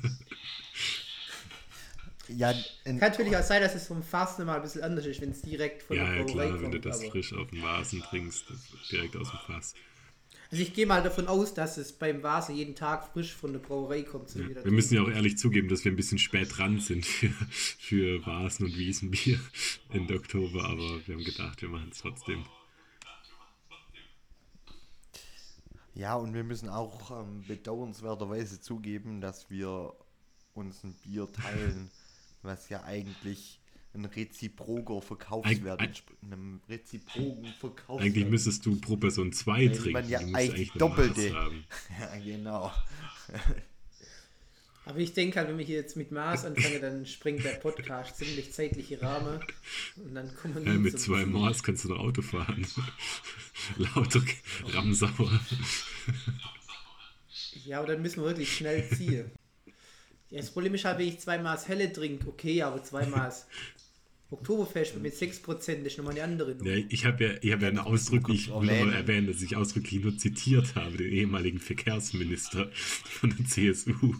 Ja, 2.28 2.54
Kann 2.84 2.96
natürlich 2.96 3.36
auch 3.36 3.42
sein, 3.42 3.60
dass 3.60 3.74
es 3.74 3.86
vom 3.86 4.02
Fass 4.02 4.38
nochmal 4.38 4.56
ein 4.56 4.62
bisschen 4.62 4.82
anders 4.82 5.04
ist, 5.04 5.20
wenn 5.20 5.30
es 5.32 5.42
direkt 5.42 5.82
von 5.82 5.96
Ja, 5.96 6.06
der 6.06 6.16
ja, 6.16 6.22
Brauerei 6.24 6.46
klar, 6.46 6.62
wenn 6.62 6.70
du 6.70 6.78
kommt. 6.80 6.86
das 6.86 7.00
aber- 7.02 7.10
frisch 7.10 7.32
auf 7.34 7.50
dem 7.50 7.62
Vasen 7.62 8.00
trinkst, 8.00 8.46
direkt 8.90 9.14
aus 9.16 9.30
dem 9.30 9.40
Fass. 9.40 9.74
Also 10.50 10.62
ich 10.62 10.72
gehe 10.72 10.86
mal 10.86 11.02
davon 11.02 11.26
aus, 11.26 11.52
dass 11.52 11.76
es 11.76 11.92
beim 11.92 12.22
Vase 12.22 12.52
jeden 12.52 12.74
Tag 12.74 13.08
frisch 13.12 13.34
von 13.34 13.52
der 13.52 13.60
Brauerei 13.60 14.02
kommt. 14.04 14.30
So 14.30 14.38
wie 14.48 14.54
der 14.54 14.64
Wir 14.64 14.72
müssen 14.72 14.94
ja 14.94 15.02
auch 15.02 15.10
ehrlich 15.10 15.36
zugeben, 15.36 15.68
dass 15.68 15.84
wir 15.84 15.92
ein 15.92 15.96
bisschen 15.96 16.18
spät 16.18 16.48
dran 16.56 16.80
sind 16.80 17.04
für, 17.04 17.28
für 17.78 18.24
Vasen 18.24 18.66
und 18.66 18.76
Wiesenbier 18.78 19.38
Ende 19.90 20.14
Oktober, 20.14 20.64
aber 20.64 21.06
wir 21.06 21.16
haben 21.16 21.24
gedacht, 21.24 21.60
wir 21.60 21.68
machen 21.68 21.90
es 21.92 21.98
trotzdem. 21.98 22.46
Ja, 25.94 26.16
und 26.16 26.34
wir 26.34 26.44
müssen 26.44 26.68
auch 26.68 27.10
ähm, 27.10 27.44
bedauernswerterweise 27.46 28.60
zugeben, 28.60 29.20
dass 29.20 29.50
wir 29.50 29.94
uns 30.54 30.82
ein 30.84 30.94
Bier 31.02 31.30
teilen, 31.30 31.90
was 32.42 32.68
ja 32.68 32.82
eigentlich 32.84 33.60
ein 33.94 34.04
reziproker 34.04 35.00
Verkaufswert 35.00 35.80
Eig-. 35.80 36.02
Einem 36.22 36.60
reziproken 36.68 37.46
Verkaufswert. 37.60 38.12
Eigentlich 38.12 38.28
müsstest 38.28 38.66
du 38.66 38.80
pro 38.80 38.96
Person 38.96 39.32
zwei 39.32 39.68
trinken. 39.68 39.92
man 39.92 40.08
ja 40.08 40.18
eigentlich 40.18 40.72
doppelte. 40.72 41.32
Ja, 42.00 42.18
genau. 42.18 42.72
Aber 44.86 44.98
ich 44.98 45.14
denke 45.14 45.38
halt, 45.38 45.48
wenn 45.48 45.58
wir 45.58 45.64
hier 45.64 45.76
jetzt 45.78 45.96
mit 45.96 46.12
Maß 46.12 46.44
anfangen, 46.44 46.80
dann 46.80 47.06
springt 47.06 47.42
der 47.42 47.54
Podcast 47.54 48.18
ziemlich 48.18 48.52
zeitliche 48.52 49.00
Rahmen. 49.00 49.40
Und 49.96 50.14
dann 50.14 50.34
kommen 50.36 50.64
wir 50.64 50.72
Ja, 50.72 50.78
mit 50.78 51.00
zwei. 51.00 51.24
Maß 51.24 51.62
kannst 51.62 51.84
du 51.84 51.88
doch 51.88 51.98
Auto 51.98 52.20
fahren. 52.20 52.66
Lauter 53.78 54.20
Ramsauer. 54.74 55.40
Ja, 57.64 57.78
aber 57.78 57.88
dann 57.88 58.02
müssen 58.02 58.20
wir 58.20 58.26
wirklich 58.26 58.54
schnell 58.54 58.86
ziehen. 58.90 59.30
Ja, 60.30 60.40
das 60.40 60.50
Problem 60.50 60.74
ist 60.74 60.84
halt, 60.84 60.98
wenn 60.98 61.08
ich 61.08 61.20
zwei 61.20 61.38
Maß 61.38 61.68
Helle 61.68 61.92
trinke, 61.92 62.28
okay, 62.28 62.62
aber 62.62 62.82
zwei 62.82 63.06
Maß 63.06 63.46
Oktoberfest 64.34 64.96
mit 65.00 65.14
6% 65.14 65.82
ist 65.82 65.98
nochmal 65.98 66.14
eine 66.14 66.24
andere 66.24 66.54
Nummer. 66.54 66.70
Ja, 66.70 66.84
ich 66.88 67.04
habe 67.04 67.24
ja, 67.24 67.34
ich 67.40 67.52
hab 67.52 67.62
ja 67.62 67.84
ausdrücklich 67.84 68.48
noch 68.48 68.62
mal 68.62 68.70
erwähnen. 68.70 68.92
erwähnen, 68.92 69.26
dass 69.28 69.42
ich 69.42 69.56
ausdrücklich 69.56 70.02
nur 70.02 70.16
zitiert 70.18 70.74
habe, 70.74 70.96
den 70.96 71.12
ehemaligen 71.12 71.58
Verkehrsminister 71.60 72.70
von 72.72 73.34
der 73.36 73.46
CSU. 73.46 74.14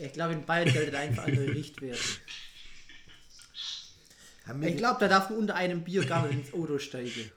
Ich 0.00 0.12
glaube, 0.12 0.34
in 0.34 0.44
Bayern 0.44 0.72
gelten 0.72 0.96
einfach 0.96 1.24
andere 1.24 1.54
Richtwerte. 1.54 2.00
Ich 4.62 4.76
glaube, 4.76 4.98
da 5.00 5.08
darf 5.08 5.30
man 5.30 5.38
unter 5.38 5.54
einem 5.54 5.84
Bier 5.84 6.04
gar 6.04 6.26
nicht 6.26 6.38
ins 6.38 6.54
Auto 6.54 6.78
steigen. 6.78 7.30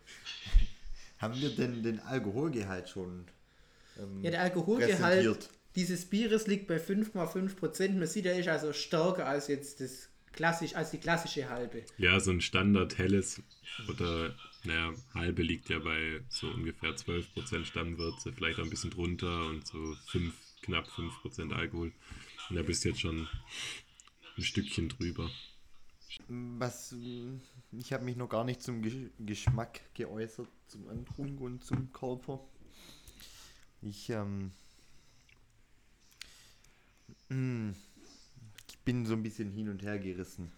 haben 1.19 1.39
wir 1.39 1.49
denn 1.55 1.83
den 1.83 1.99
Alkoholgehalt 1.99 2.89
schon 2.89 3.25
ähm, 3.99 4.23
Ja, 4.23 4.31
der 4.31 4.41
Alkoholgehalt 4.41 4.99
präsentiert? 4.99 5.49
Dieses 5.75 6.05
Bieres 6.05 6.47
liegt 6.47 6.67
bei 6.67 6.77
5,5%. 6.77 7.93
Man 7.93 8.07
sieht, 8.07 8.25
er 8.25 8.39
ist 8.39 8.47
also 8.47 8.73
stärker 8.73 9.27
als 9.27 9.47
jetzt 9.47 9.81
das 9.81 10.09
klassisch, 10.31 10.75
als 10.75 10.91
die 10.91 10.99
klassische 10.99 11.49
halbe. 11.49 11.83
Ja, 11.97 12.19
so 12.19 12.31
ein 12.31 12.41
Standard 12.41 12.97
helles 12.97 13.41
oder 13.89 14.35
naja, 14.63 14.93
halbe 15.13 15.43
liegt 15.43 15.69
ja 15.69 15.79
bei 15.79 16.21
so 16.29 16.47
ungefähr 16.47 16.91
12% 16.91 17.65
Stammwürze, 17.65 18.33
vielleicht 18.33 18.59
auch 18.59 18.63
ein 18.63 18.69
bisschen 18.69 18.91
drunter 18.91 19.47
und 19.47 19.65
so 19.67 19.95
5, 20.07 20.33
knapp 20.61 20.87
5% 20.87 21.53
Alkohol. 21.53 21.91
Und 22.49 22.55
da 22.55 22.61
bist 22.61 22.83
du 22.83 22.89
jetzt 22.89 23.01
schon 23.01 23.27
ein 24.37 24.43
Stückchen 24.43 24.89
drüber. 24.89 25.29
Was, 26.27 26.95
ich 27.71 27.93
habe 27.93 28.05
mich 28.05 28.15
noch 28.15 28.29
gar 28.29 28.45
nicht 28.45 28.61
zum 28.61 28.81
Gesch 28.81 28.95
Geschmack 29.19 29.81
geäußert, 29.93 30.47
zum 30.67 30.87
Antrunk 30.87 31.41
und 31.41 31.63
zum 31.63 31.91
Körper. 31.91 32.39
Ich, 33.81 34.09
ähm, 34.09 34.51
ich 37.29 38.79
bin 38.83 39.05
so 39.05 39.13
ein 39.13 39.23
bisschen 39.23 39.51
hin 39.51 39.69
und 39.69 39.81
her 39.81 39.99
gerissen. 39.99 40.51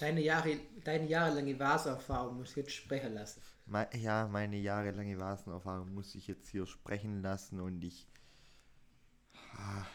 Deine, 0.00 0.20
Jahre, 0.20 0.58
deine 0.82 1.06
jahrelange 1.06 1.58
Vaserfahrung 1.58 2.38
muss 2.38 2.50
ich 2.50 2.56
jetzt 2.56 2.72
sprechen 2.72 3.14
lassen. 3.14 3.40
Me 3.66 3.88
ja, 3.94 4.26
meine 4.26 4.56
jahrelange 4.56 5.18
Vasenerfahrung 5.18 5.94
muss 5.94 6.14
ich 6.14 6.26
jetzt 6.26 6.48
hier 6.48 6.66
sprechen 6.66 7.22
lassen 7.22 7.60
und 7.60 7.82
ich. 7.82 8.06
Ah. 9.56 9.86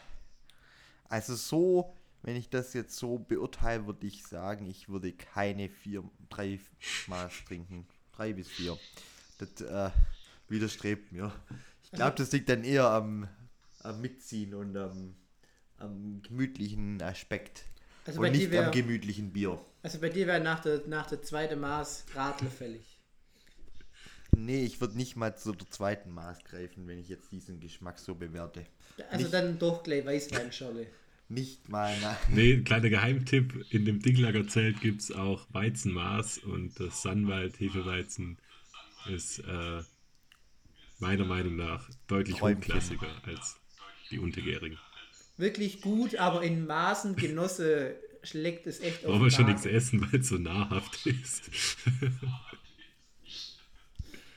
Also 1.08 1.34
so, 1.34 1.94
wenn 2.22 2.36
ich 2.36 2.48
das 2.50 2.72
jetzt 2.72 2.96
so 2.96 3.18
beurteile, 3.18 3.86
würde 3.86 4.06
ich 4.06 4.26
sagen, 4.26 4.66
ich 4.66 4.88
würde 4.88 5.12
keine 5.12 5.68
vier, 5.68 6.02
drei 6.28 6.58
Maß 7.06 7.44
trinken. 7.46 7.86
Drei 8.12 8.32
bis 8.32 8.48
vier. 8.48 8.76
Das 9.38 9.60
äh, 9.60 9.90
widerstrebt 10.48 11.12
mir. 11.12 11.32
Ich 11.84 11.92
glaube, 11.92 12.14
das 12.16 12.32
liegt 12.32 12.48
dann 12.48 12.64
eher 12.64 12.86
am, 12.90 13.28
am 13.82 14.00
Mitziehen 14.00 14.54
und 14.54 14.76
am, 14.76 15.14
am 15.80 16.22
gemütlichen 16.22 17.00
Aspekt. 17.02 17.64
Also 18.06 18.20
bei 18.20 18.28
und 18.28 18.34
dir 18.34 18.38
nicht 18.40 18.50
wär- 18.50 18.66
am 18.66 18.72
gemütlichen 18.72 19.32
Bier. 19.32 19.60
Also 19.82 19.98
bei 20.00 20.08
dir 20.08 20.26
wäre 20.26 20.40
nach 20.40 20.60
der, 20.60 20.82
nach 20.86 21.06
der 21.06 21.22
zweiten 21.22 21.60
Maß 21.60 22.06
Radler 22.14 22.50
fällig. 22.50 22.98
Nee, 24.36 24.64
ich 24.64 24.80
würde 24.80 24.96
nicht 24.96 25.16
mal 25.16 25.36
zu 25.36 25.52
der 25.52 25.68
zweiten 25.70 26.10
Maß 26.12 26.44
greifen, 26.44 26.86
wenn 26.86 26.98
ich 26.98 27.08
jetzt 27.08 27.32
diesen 27.32 27.60
Geschmack 27.60 27.98
so 27.98 28.14
bewerte. 28.14 28.64
Also 29.10 29.24
Nicht- 29.24 29.34
dann 29.34 29.58
doch 29.58 29.82
gleich 29.82 30.04
Weißweinschorle. 30.06 30.86
Nicht 31.28 31.68
mal 31.68 31.96
na 32.02 32.16
Nee, 32.28 32.58
kleiner 32.62 32.90
Geheimtipp, 32.90 33.66
in 33.72 33.84
dem 33.84 34.00
Dinglager-Zelt 34.00 34.80
gibt 34.80 35.02
es 35.02 35.12
auch 35.12 35.46
Weizenmaß 35.52 36.38
und 36.38 36.78
das 36.80 37.02
Sannwald 37.02 37.58
Hefeweizen 37.60 38.38
ist 39.08 39.38
äh, 39.40 39.82
meiner 40.98 41.24
Meinung 41.24 41.56
nach 41.56 41.88
deutlich 42.08 42.36
Träumchen. 42.36 42.62
hochklassiger 42.62 43.08
als 43.26 43.58
die 44.10 44.18
untergärigen. 44.18 44.78
Wirklich 45.40 45.80
gut, 45.80 46.16
aber 46.16 46.42
in 46.42 46.66
Maßen 46.66 47.16
genosse 47.16 47.96
schlägt 48.22 48.66
es 48.66 48.80
echt 48.80 49.04
Brauchen 49.04 49.22
wir 49.22 49.30
schon 49.30 49.46
nichts 49.46 49.64
essen, 49.64 50.02
weil 50.02 50.20
es 50.20 50.28
so 50.28 50.36
nahrhaft 50.36 51.06
ist. 51.06 51.50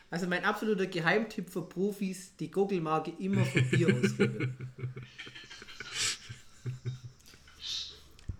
Also 0.09 0.27
mein 0.27 0.45
absoluter 0.45 0.85
Geheimtipp 0.85 1.49
für 1.49 1.67
Profis, 1.67 2.37
die 2.37 2.49
Gurgelmarke 2.49 3.11
immer 3.19 3.43
für 3.43 3.63
Bier 3.63 3.87
ausgeben. 3.93 4.55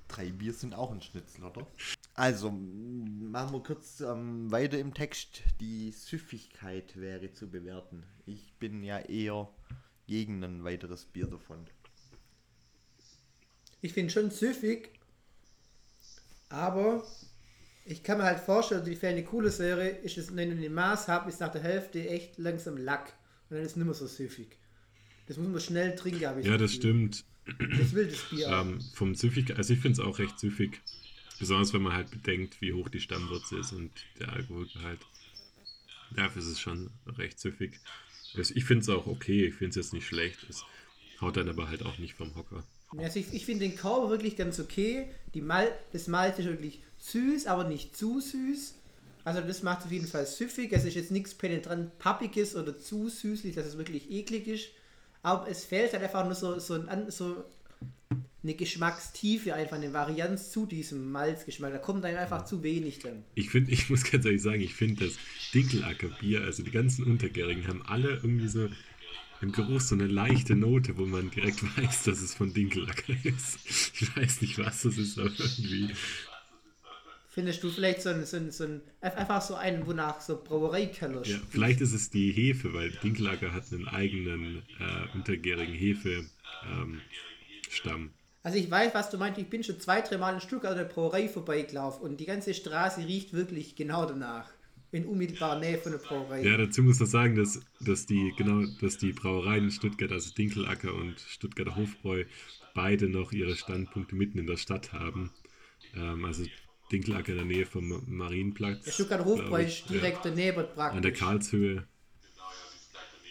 Drei 0.08 0.32
Bier 0.32 0.54
sind 0.54 0.74
auch 0.76 0.92
ein 0.92 1.02
Schnitzel, 1.02 1.44
oder? 1.44 1.68
Also, 2.14 2.52
machen 2.52 3.54
wir 3.56 3.64
kurz 3.64 4.00
ähm, 4.02 4.52
weiter 4.52 4.78
im 4.78 4.94
Text. 4.94 5.42
Die 5.60 5.92
Süffigkeit 5.92 6.96
wäre 6.96 7.34
zu 7.34 7.50
bewerten. 7.50 8.04
Ich 8.28 8.54
bin 8.60 8.84
ja 8.84 9.00
eher 9.00 9.50
gegen 10.06 10.44
ein 10.44 10.64
weiteres 10.64 11.06
Bier 11.06 11.26
davon. 11.26 11.66
Ich 13.84 13.92
finde 13.92 14.14
schon 14.14 14.32
süffig, 14.32 14.92
aber 16.48 17.06
ich 17.84 18.02
kann 18.02 18.18
mir 18.18 18.24
halt 18.24 18.40
vorstellen, 18.40 18.86
für 18.96 19.08
eine 19.10 19.26
coole 19.26 19.52
Serie 19.52 19.90
ist 19.90 20.18
es, 20.18 20.34
wenn 20.34 20.52
du 20.52 20.56
den 20.56 20.74
Maß 20.74 21.10
hast, 21.10 21.28
ist 21.28 21.42
nach 21.42 21.52
der 21.52 21.64
Hälfte 21.64 22.08
echt 22.08 22.38
langsam 22.38 22.78
Lack. 22.78 23.12
Und 23.50 23.58
dann 23.58 23.66
ist 23.66 23.72
es 23.72 23.76
nicht 23.76 23.86
mehr 23.86 23.94
so 23.94 24.08
süffig. 24.08 24.58
Das 25.28 25.36
muss 25.36 25.50
man 25.50 25.60
schnell 25.60 25.96
trinken, 25.96 26.26
habe 26.26 26.40
ich 26.40 26.48
Ja, 26.48 26.58
das 26.58 26.72
stimmt. 26.72 27.26
Das 27.46 27.94
will 27.94 28.08
das 28.08 28.22
Bier. 28.30 28.48
Ähm, 28.48 28.80
vom 28.94 29.16
Süffig, 29.16 29.58
also 29.58 29.74
ich 29.74 29.82
finde 29.82 30.00
es 30.02 30.08
auch 30.08 30.18
recht 30.18 30.40
süffig. 30.40 30.82
Besonders 31.40 31.74
wenn 31.74 31.82
man 31.82 31.92
halt 31.92 32.10
bedenkt, 32.10 32.62
wie 32.62 32.72
hoch 32.72 32.88
die 32.88 33.02
Stammwürze 33.02 33.58
ist 33.58 33.74
und 33.74 33.92
der 34.18 34.32
Alkoholgehalt. 34.32 35.02
Dafür 36.16 36.42
ist 36.42 36.48
es 36.48 36.62
schon 36.62 36.90
recht 37.06 37.38
süffig. 37.38 37.82
Also 38.34 38.54
ich 38.56 38.64
finde 38.64 38.84
es 38.84 38.90
auch 38.90 39.08
okay, 39.08 39.48
ich 39.48 39.56
finde 39.56 39.72
es 39.72 39.76
jetzt 39.76 39.92
nicht 39.92 40.08
schlecht. 40.08 40.46
Es 40.48 40.64
haut 41.20 41.36
dann 41.36 41.50
aber 41.50 41.68
halt 41.68 41.84
auch 41.84 41.98
nicht 41.98 42.14
vom 42.14 42.34
Hocker. 42.36 42.64
Also 42.98 43.20
ich, 43.20 43.34
ich 43.34 43.46
finde 43.46 43.68
den 43.68 43.78
Korb 43.78 44.10
wirklich 44.10 44.36
ganz 44.36 44.60
okay. 44.60 45.08
Die 45.34 45.42
Mal 45.42 45.68
das 45.92 46.08
Malz 46.08 46.40
ist 46.40 46.46
wirklich 46.46 46.82
süß, 47.00 47.48
aber 47.48 47.64
nicht 47.64 47.96
zu 47.96 48.20
süß. 48.20 48.76
Also 49.26 49.42
das 49.42 49.64
macht 49.64 49.80
es 49.80 49.86
auf 49.86 49.92
jeden 49.92 50.08
Fall 50.08 50.26
süffig. 50.26 50.72
Es 50.74 50.84
ist 50.84 50.96
jetzt 50.96 51.12
nichts 51.12 51.34
penetrant 51.34 51.98
pappiges 51.98 52.56
oder 52.56 52.78
zu 52.78 53.10
süßlich, 53.10 53.56
dass 53.56 53.66
es 53.66 53.78
wirklich 53.78 54.12
eklig 54.12 54.48
ist. 54.48 54.68
Aber 55.22 55.50
es 55.50 55.64
fällt 55.64 55.94
halt 55.94 56.04
einfach 56.04 56.26
nur 56.26 56.36
so, 56.36 56.60
so, 56.60 56.74
ein, 56.74 57.10
so 57.10 57.46
eine 58.44 58.56
Geschmackstiefe, 58.56 59.54
einfach 59.54 59.78
eine 59.78 59.94
Varianz 59.94 60.52
zu 60.52 60.66
diesem 60.66 61.12
Malzgeschmack. 61.12 61.72
Da 61.72 61.78
kommt 61.78 62.04
einem 62.04 62.18
einfach 62.18 62.44
zu 62.44 62.62
wenig 62.62 63.00
dann. 63.00 63.24
Ich 63.36 63.50
finde, 63.50 63.72
ich 63.72 63.90
muss 63.90 64.04
ganz 64.04 64.26
ehrlich 64.26 64.42
sagen, 64.42 64.60
ich 64.60 64.76
finde 64.76 65.06
das 65.06 65.16
Dinkelackerbier, 65.54 66.42
also 66.42 66.62
die 66.62 66.72
ganzen 66.72 67.06
Untergärigen 67.06 67.68
haben 67.68 67.82
alle 67.84 68.10
irgendwie 68.10 68.50
so 68.50 68.68
im 69.44 69.52
Geruch 69.52 69.82
so 69.82 69.94
eine 69.96 70.08
leichte 70.08 70.56
Note, 70.56 70.98
wo 70.98 71.06
man 71.06 71.30
direkt 71.30 71.62
weiß, 71.78 72.04
dass 72.04 72.22
es 72.22 72.34
von 72.34 72.54
Dinkelacker 72.54 73.14
ist. 73.24 73.60
Ich 74.00 74.16
weiß 74.16 74.42
nicht, 74.42 74.58
was 74.58 74.84
das 74.84 74.98
ist, 74.98 75.20
aber 75.20 75.30
irgendwie. 75.30 75.94
Findest 77.30 77.64
du 77.64 77.70
vielleicht 77.70 78.02
so 78.04 78.10
ein, 78.10 78.26
so 78.26 78.38
ein, 78.38 78.52
so 78.52 78.64
ein 78.64 78.82
einfach 79.02 79.42
so 79.42 79.56
einen, 79.56 79.86
wonach 79.88 80.22
so 80.22 80.42
Brauereikeller 80.42 81.26
Ja, 81.26 81.40
vielleicht 81.50 81.82
ist 81.82 81.94
es 81.94 82.10
die 82.10 82.32
Hefe, 82.32 82.74
weil 82.74 82.92
Dinkelacker 82.92 83.52
hat 83.52 83.64
einen 83.72 83.88
eigenen 83.88 84.62
äh, 84.80 85.16
untergärigen 85.16 85.74
Hefe-Stamm. 85.74 87.02
Ähm. 88.02 88.12
Also 88.44 88.58
ich 88.58 88.70
weiß, 88.70 88.94
was 88.94 89.10
du 89.10 89.18
meinst. 89.18 89.40
Ich 89.40 89.50
bin 89.50 89.64
schon 89.64 89.80
zwei, 89.80 90.02
drei 90.02 90.18
Mal 90.18 90.36
in 90.36 90.42
Stuttgart 90.42 90.74
an 90.74 90.78
der 90.78 90.86
Brauerei 90.86 91.28
vorbeigelaufen 91.28 92.04
und 92.04 92.18
die 92.20 92.26
ganze 92.26 92.54
Straße 92.54 93.08
riecht 93.08 93.34
wirklich 93.34 93.76
genau 93.76 94.06
danach. 94.06 94.50
In 94.94 95.06
unmittelbarer 95.06 95.60
Nähe 95.60 95.78
von 95.80 95.92
der 95.92 96.00
Brauerei. 96.00 96.44
Ja, 96.44 96.56
dazu 96.56 96.84
muss 96.84 97.00
man 97.00 97.10
sagen, 97.10 97.36
dass, 97.36 97.60
dass 97.82 98.06
die, 98.06 98.32
genau, 98.38 98.64
dass 98.80 99.00
die 99.00 99.12
Brauereien 99.12 99.66
in 99.66 99.72
Stuttgart, 99.72 100.12
also 100.12 100.32
Dinkelacker 100.36 100.94
und 100.94 101.20
Stuttgarter 101.20 101.76
Hofbräu, 101.76 102.26
beide 102.76 103.10
noch 103.10 103.32
ihre 103.32 103.56
Standpunkte 103.56 104.16
mitten 104.16 104.38
in 104.38 104.46
der 104.46 104.58
Stadt 104.58 104.94
haben. 104.94 105.32
Ähm, 105.96 106.24
also 106.26 106.44
Dinkelacker 106.92 107.30
in 107.32 107.38
der 107.38 107.46
Nähe 107.46 107.66
vom 107.66 107.90
Ma- 107.90 108.02
Marienplatz. 108.06 108.84
der 108.86 108.92
Stuttgarter 108.92 109.26
Hofbräu 109.26 109.64
ist 109.64 109.90
direkt 109.90 110.26
daneben 110.26 110.58
Ja, 110.60 110.64
praktisch. 110.64 110.96
an 110.98 111.02
der 111.02 111.14
Karlshöhe. 111.14 111.88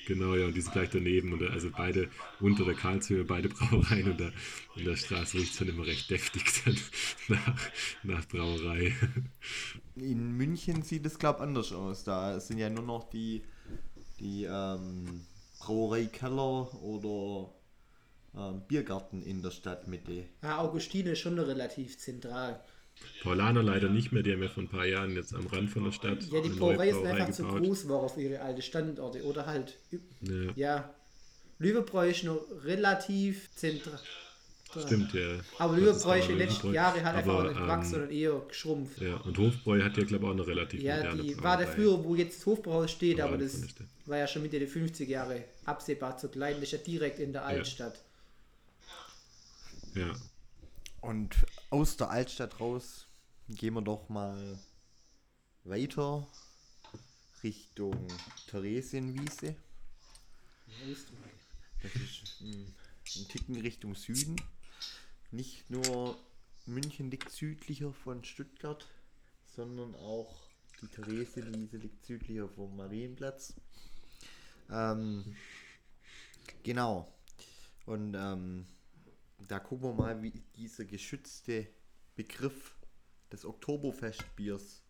Genau, 0.04 0.34
ja, 0.34 0.46
und 0.46 0.54
die 0.56 0.60
sind 0.60 0.72
gleich 0.72 0.90
daneben. 0.90 1.32
Und, 1.32 1.42
da- 1.42 1.48
also 1.50 1.70
beide 1.70 2.10
unter 2.40 2.64
der 2.64 2.74
Karlshöhe, 2.74 3.24
beide 3.24 3.48
Brauereien 3.50 4.10
und 4.10 4.20
da, 4.20 4.32
in 4.74 4.84
der 4.84 4.96
Straße 4.96 5.38
riecht 5.38 5.52
es 5.52 5.58
dann 5.58 5.68
immer 5.68 5.86
recht 5.86 6.10
deftig 6.10 6.44
dann 6.64 6.76
nach, 7.28 7.56
nach 8.02 8.28
Brauerei. 8.28 8.94
In 9.94 10.32
München 10.36 10.82
sieht 10.82 11.06
es, 11.06 11.18
glaube 11.18 11.38
ich, 11.38 11.42
anders 11.44 11.72
aus. 11.72 12.04
Da 12.04 12.40
sind 12.40 12.58
ja 12.58 12.70
nur 12.70 12.84
noch 12.84 13.04
die, 13.10 13.42
die 14.20 14.44
ähm, 14.44 15.26
Brauerei 15.60 16.06
Keller 16.06 16.72
oder 16.82 17.50
ähm, 18.36 18.62
Biergarten 18.68 19.22
in 19.22 19.42
der 19.42 19.50
Stadtmitte. 19.50 20.26
Ja, 20.42 20.58
Augustine 20.58 21.12
ist 21.12 21.20
schon 21.20 21.38
relativ 21.38 21.98
zentral. 21.98 22.60
Paulaner 23.22 23.62
leider 23.62 23.88
nicht 23.88 24.12
mehr, 24.12 24.22
die 24.22 24.32
haben 24.32 24.42
ja 24.42 24.48
vor 24.48 24.62
ein 24.62 24.68
paar 24.68 24.84
Jahren 24.86 25.14
jetzt 25.14 25.34
am 25.34 25.46
Rand 25.46 25.70
von 25.70 25.84
der 25.84 25.92
Stadt 25.92 26.22
Ja, 26.30 26.40
die 26.40 26.48
Brauerei 26.50 26.88
ist 26.90 27.04
einfach 27.04 27.30
zu 27.30 27.44
groß 27.44 27.88
war 27.88 28.00
auf 28.00 28.16
ihre 28.16 28.40
alte 28.40 28.62
Standorte. 28.62 29.22
Oder 29.24 29.46
halt, 29.46 29.78
Ja, 30.22 30.52
ja, 30.56 30.94
Lübebräu 31.58 32.10
ist 32.10 32.24
noch 32.24 32.40
relativ 32.64 33.54
zentral. 33.54 34.00
stimmt, 34.84 35.12
ja. 35.14 35.38
Aber 35.58 35.76
Lübebräu 35.76 36.18
ist 36.18 36.24
in 36.28 36.38
den 36.38 36.48
letzten. 36.48 36.72
Jahren 36.72 37.04
hat 37.04 37.14
einfach 37.14 37.44
nicht 37.44 37.56
gewachsen, 37.56 37.84
ähm, 37.84 37.90
sondern 37.90 38.10
eher 38.10 38.40
geschrumpft. 38.48 39.00
Ja, 39.00 39.16
und 39.18 39.38
Hofbräu 39.38 39.82
hat 39.82 39.96
ja, 39.96 40.04
glaube 40.04 40.24
ich, 40.24 40.30
auch 40.30 40.34
eine 40.34 40.46
relativ 40.46 40.80
Ja, 40.82 41.14
die 41.14 41.36
war 41.42 41.56
der 41.58 41.66
Brauerei. 41.66 41.76
früher, 41.76 42.04
wo 42.04 42.14
jetzt 42.16 42.38
das 42.38 42.46
Hofbräuhaus 42.46 42.90
steht, 42.90 43.20
aber 43.20 43.38
das 43.38 43.62
war 44.06 44.18
ja 44.18 44.26
schon 44.26 44.42
Mitte 44.42 44.58
der 44.58 44.68
50er 44.68 45.08
Jahre 45.08 45.44
absehbar 45.64 46.16
zu 46.18 46.28
klein. 46.28 46.54
Das 46.54 46.64
ist 46.64 46.72
ja 46.72 46.78
direkt 46.78 47.20
in 47.20 47.32
der 47.32 47.44
Altstadt. 47.44 48.00
Ja, 49.94 50.10
Und 51.02 51.34
aus 51.70 51.96
der 51.96 52.10
Altstadt 52.10 52.60
raus 52.60 53.08
gehen 53.48 53.74
wir 53.74 53.82
doch 53.82 54.08
mal 54.08 54.58
weiter 55.64 56.26
Richtung 57.42 58.06
Theresienwiese. 58.46 59.56
Das 61.82 61.94
ist 61.96 62.40
ein, 62.40 62.74
ein 63.16 63.28
Ticken 63.28 63.60
Richtung 63.60 63.96
Süden. 63.96 64.36
Nicht 65.32 65.68
nur 65.70 66.16
München 66.66 67.10
liegt 67.10 67.30
südlicher 67.30 67.92
von 67.92 68.24
Stuttgart, 68.24 68.86
sondern 69.56 69.96
auch 69.96 70.40
die 70.80 70.86
Theresienwiese 70.86 71.78
liegt 71.78 72.06
südlicher 72.06 72.48
vom 72.48 72.76
Marienplatz. 72.76 73.54
Ähm, 74.70 75.36
genau. 76.62 77.12
Und 77.86 78.14
ähm, 78.14 78.66
da 79.48 79.58
gucken 79.58 79.88
wir 79.88 79.94
mal, 79.94 80.22
wie 80.22 80.30
dieser 80.56 80.84
geschützte 80.84 81.68
Begriff 82.14 82.76
des 83.30 83.44
Oktoberfestbiers 83.44 84.82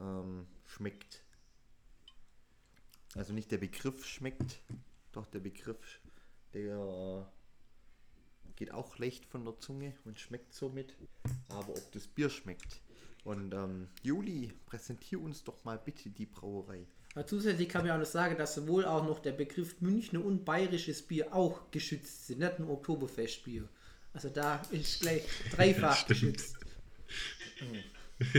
ähm, 0.00 0.46
schmeckt. 0.66 1.22
Also 3.14 3.32
nicht 3.32 3.50
der 3.50 3.58
Begriff 3.58 4.04
schmeckt, 4.06 4.60
doch 5.12 5.26
der 5.26 5.40
Begriff, 5.40 6.00
der 6.52 6.76
äh, 6.76 8.54
geht 8.56 8.72
auch 8.72 8.98
leicht 8.98 9.26
von 9.26 9.44
der 9.44 9.58
Zunge 9.58 9.94
und 10.04 10.18
schmeckt 10.18 10.52
somit. 10.52 10.96
Aber 11.48 11.70
ob 11.70 11.92
das 11.92 12.06
Bier 12.06 12.30
schmeckt. 12.30 12.80
Und 13.24 13.54
ähm, 13.54 13.88
Juli, 14.02 14.52
präsentier 14.66 15.20
uns 15.20 15.44
doch 15.44 15.64
mal 15.64 15.78
bitte 15.78 16.10
die 16.10 16.26
Brauerei. 16.26 16.86
Aber 17.14 17.26
zusätzlich 17.26 17.68
kann 17.68 17.82
man 17.82 17.88
ja 17.88 17.94
auch 17.94 18.00
noch 18.00 18.06
sagen, 18.06 18.36
dass 18.36 18.54
sowohl 18.54 18.84
auch 18.84 19.04
noch 19.04 19.20
der 19.20 19.32
Begriff 19.32 19.80
Münchner 19.80 20.24
und 20.24 20.44
bayerisches 20.44 21.02
Bier 21.02 21.32
auch 21.32 21.70
geschützt 21.70 22.26
sind, 22.26 22.40
nicht 22.40 22.58
nur 22.58 22.70
Oktoberfestbier. 22.70 23.68
Also 24.12 24.28
da 24.30 24.62
ist 24.70 25.00
gleich 25.00 25.22
dreifach 25.52 25.96
stimmt. 25.96 26.08
geschützt. 26.08 26.56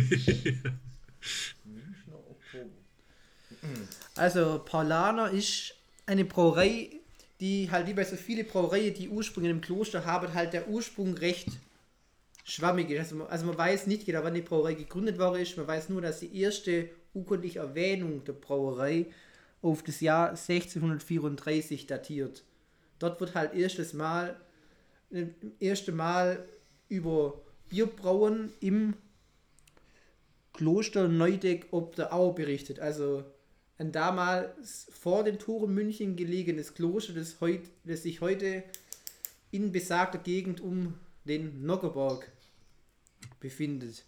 Münchner 1.64 2.16
Oktober. 2.30 2.70
Also 4.16 4.62
Paulaner 4.66 5.32
ist 5.32 5.76
eine 6.06 6.26
Brauerei, 6.26 6.92
die 7.40 7.70
halt 7.72 7.88
wie 7.88 7.94
bei 7.94 8.04
so 8.04 8.16
viele 8.16 8.44
Brauereien, 8.44 8.94
die 8.94 9.10
Ursprünge 9.10 9.50
im 9.50 9.62
Kloster 9.62 10.06
haben, 10.06 10.34
halt 10.34 10.54
der 10.54 10.68
Ursprung 10.70 11.14
recht 11.16 11.48
schwammig 12.44 12.90
ist. 12.90 13.00
Also 13.00 13.16
man, 13.16 13.28
also 13.28 13.46
man 13.46 13.58
weiß 13.58 13.88
nicht 13.88 14.06
genau, 14.06 14.24
wann 14.24 14.34
die 14.34 14.42
Brauerei 14.42 14.74
gegründet 14.74 15.18
worden 15.18 15.42
ist. 15.42 15.58
Man 15.58 15.68
weiß 15.68 15.90
nur, 15.90 16.02
dass 16.02 16.20
die 16.20 16.38
erste 16.40 16.90
urkundliche 17.16 17.60
Erwähnung 17.60 18.24
der 18.24 18.34
Brauerei 18.34 19.08
auf 19.62 19.84
das 19.84 20.02
Jahr 20.02 20.30
1634 20.30 21.88
datiert. 21.88 22.44
Dort 23.00 23.20
wird 23.20 23.36
halt 23.36 23.54
erstes 23.54 23.94
Mal, 23.94 24.40
erste 25.60 25.92
Mal 25.92 26.48
über 26.88 27.42
Bierbrauen 27.70 28.52
im 28.60 28.94
Kloster 30.54 31.08
Neudeck 31.08 31.68
ob 31.72 31.96
der 31.96 32.14
Au 32.14 32.32
berichtet. 32.32 32.80
Also 32.80 33.24
ein 33.78 33.92
damals 33.92 34.88
vor 34.92 35.24
den 35.24 35.38
Toren 35.38 35.74
München 35.74 36.16
gelegenes 36.16 36.74
Kloster, 36.74 37.14
das, 37.14 37.42
heut, 37.42 37.62
das 37.84 38.04
sich 38.04 38.22
heute 38.22 38.64
in 39.52 39.72
besagter 39.72 40.20
Gegend 40.20 40.62
um 40.62 40.94
den 41.26 41.66
Noggerberg 41.66 42.32
befindet. 43.40 44.06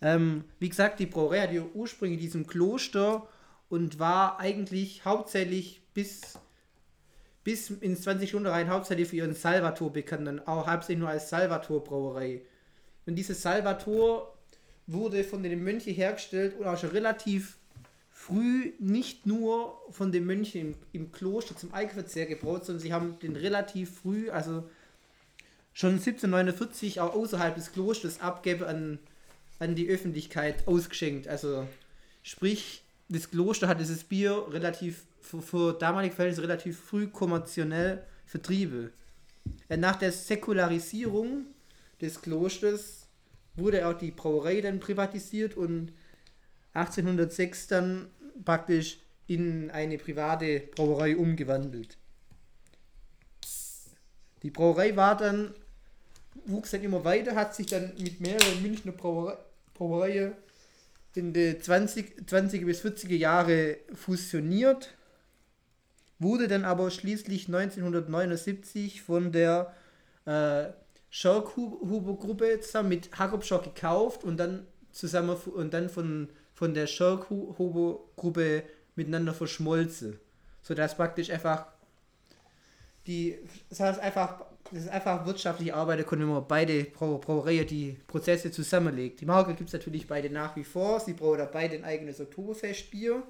Ähm, 0.00 0.44
wie 0.58 0.68
gesagt, 0.68 1.00
die 1.00 1.06
Brauerei 1.06 1.40
hat 1.40 1.52
ihre 1.52 1.74
Ursprünge 1.74 2.14
in 2.14 2.20
diesem 2.20 2.46
Kloster 2.46 3.28
und 3.68 3.98
war 3.98 4.38
eigentlich 4.38 5.04
hauptsächlich 5.04 5.82
bis, 5.94 6.38
bis 7.44 7.70
ins 7.70 8.02
20. 8.02 8.30
Jahrhundert 8.30 8.54
rein 8.54 8.70
hauptsächlich 8.70 9.08
für 9.08 9.16
ihren 9.16 9.34
Salvator 9.34 9.92
bekannt, 9.92 10.26
dann 10.26 10.40
auch 10.40 10.66
hauptsächlich 10.66 11.00
nur 11.00 11.08
als 11.08 11.28
Salvator 11.28 11.82
Brauerei. 11.82 12.42
Und 13.06 13.16
dieses 13.16 13.42
Salvator 13.42 14.34
wurde 14.86 15.24
von 15.24 15.42
den 15.42 15.62
Mönchen 15.62 15.94
hergestellt 15.94 16.58
und 16.58 16.66
auch 16.66 16.78
schon 16.78 16.90
relativ 16.90 17.58
früh 18.10 18.72
nicht 18.78 19.26
nur 19.26 19.78
von 19.90 20.12
den 20.12 20.26
Mönchen 20.26 20.60
im, 20.60 20.74
im 20.92 21.12
Kloster 21.12 21.56
zum 21.56 21.72
Eigenverzehr 21.72 22.26
gebraut, 22.26 22.64
sondern 22.64 22.82
sie 22.82 22.92
haben 22.92 23.18
den 23.20 23.36
relativ 23.36 24.00
früh, 24.00 24.30
also 24.30 24.68
schon 25.72 25.92
1749 25.92 27.00
auch 27.00 27.14
außerhalb 27.14 27.54
des 27.54 27.72
Klosters 27.72 28.20
abgebe 28.20 28.66
an, 28.66 28.98
an 29.58 29.74
die 29.74 29.88
Öffentlichkeit 29.88 30.66
ausgeschenkt. 30.66 31.28
Also 31.28 31.66
sprich, 32.22 32.82
das 33.08 33.30
Kloster 33.30 33.68
hat 33.68 33.80
dieses 33.80 34.04
Bier 34.04 34.46
relativ 34.50 35.04
für, 35.20 35.42
für 35.42 35.72
damalige 35.72 36.14
Verhältnisse 36.14 36.42
relativ 36.42 36.78
früh 36.78 37.08
kommerziell 37.08 38.04
vertrieben. 38.26 38.90
Nach 39.68 39.96
der 39.96 40.12
Säkularisierung 40.12 41.46
des 42.00 42.20
Klosters 42.20 43.06
wurde 43.56 43.86
auch 43.86 43.94
die 43.94 44.10
Brauerei 44.10 44.60
dann 44.60 44.80
privatisiert 44.80 45.56
und 45.56 45.92
1806 46.74 47.66
dann 47.66 48.08
praktisch 48.44 48.98
in 49.26 49.70
eine 49.70 49.98
private 49.98 50.60
Brauerei 50.74 51.16
umgewandelt. 51.16 51.98
Die 54.42 54.50
Brauerei 54.50 54.94
war 54.96 55.16
dann, 55.16 55.54
wuchs 56.46 56.70
dann 56.70 56.82
immer 56.82 57.04
weiter, 57.04 57.34
hat 57.34 57.54
sich 57.54 57.66
dann 57.66 57.92
mit 57.98 58.20
mehreren 58.20 58.62
Münchner 58.62 58.92
Brauerei, 59.78 60.32
in 61.14 61.32
den 61.32 61.60
20, 61.60 62.28
20 62.28 62.64
bis 62.64 62.84
40er 62.84 63.16
Jahre 63.16 63.78
fusioniert, 63.94 64.94
wurde 66.18 66.48
dann 66.48 66.64
aber 66.64 66.90
schließlich 66.90 67.46
1979 67.46 69.02
von 69.02 69.32
der 69.32 69.74
äh, 70.26 70.66
Schorkhuber-Gruppe 71.10 72.60
zusammen 72.60 72.90
mit 72.90 73.18
Hakobschor 73.18 73.62
gekauft 73.62 74.24
und 74.24 74.36
dann 74.36 74.66
zusammen 74.92 75.36
und 75.36 75.72
dann 75.74 75.88
von, 75.88 76.28
von 76.54 76.74
der 76.74 76.86
Schorkhuber-Gruppe 76.86 78.64
miteinander 78.94 79.32
verschmolzen. 79.32 80.18
Sodass 80.62 80.96
praktisch 80.96 81.30
einfach 81.30 81.66
die, 83.06 83.38
das 83.70 83.80
heißt 83.80 84.00
einfach, 84.00 84.44
das 84.70 84.84
ist 84.84 84.88
einfach 84.88 85.26
wirtschaftliche 85.26 85.74
Arbeit, 85.74 86.00
da 86.00 86.02
können 86.04 86.28
wir 86.28 86.40
beide 86.40 86.84
Brauereien 86.84 87.66
die 87.66 87.96
Prozesse 88.06 88.50
zusammenlegt. 88.50 89.20
Die 89.20 89.26
Marke 89.26 89.54
gibt 89.54 89.68
es 89.68 89.72
natürlich 89.72 90.06
beide 90.06 90.30
nach 90.30 90.56
wie 90.56 90.64
vor. 90.64 91.00
Sie 91.00 91.14
brauen 91.14 91.38
da 91.38 91.44
beide 91.44 91.76
ein 91.76 91.84
eigenes 91.84 92.20
Oktoberfestbier. 92.20 93.22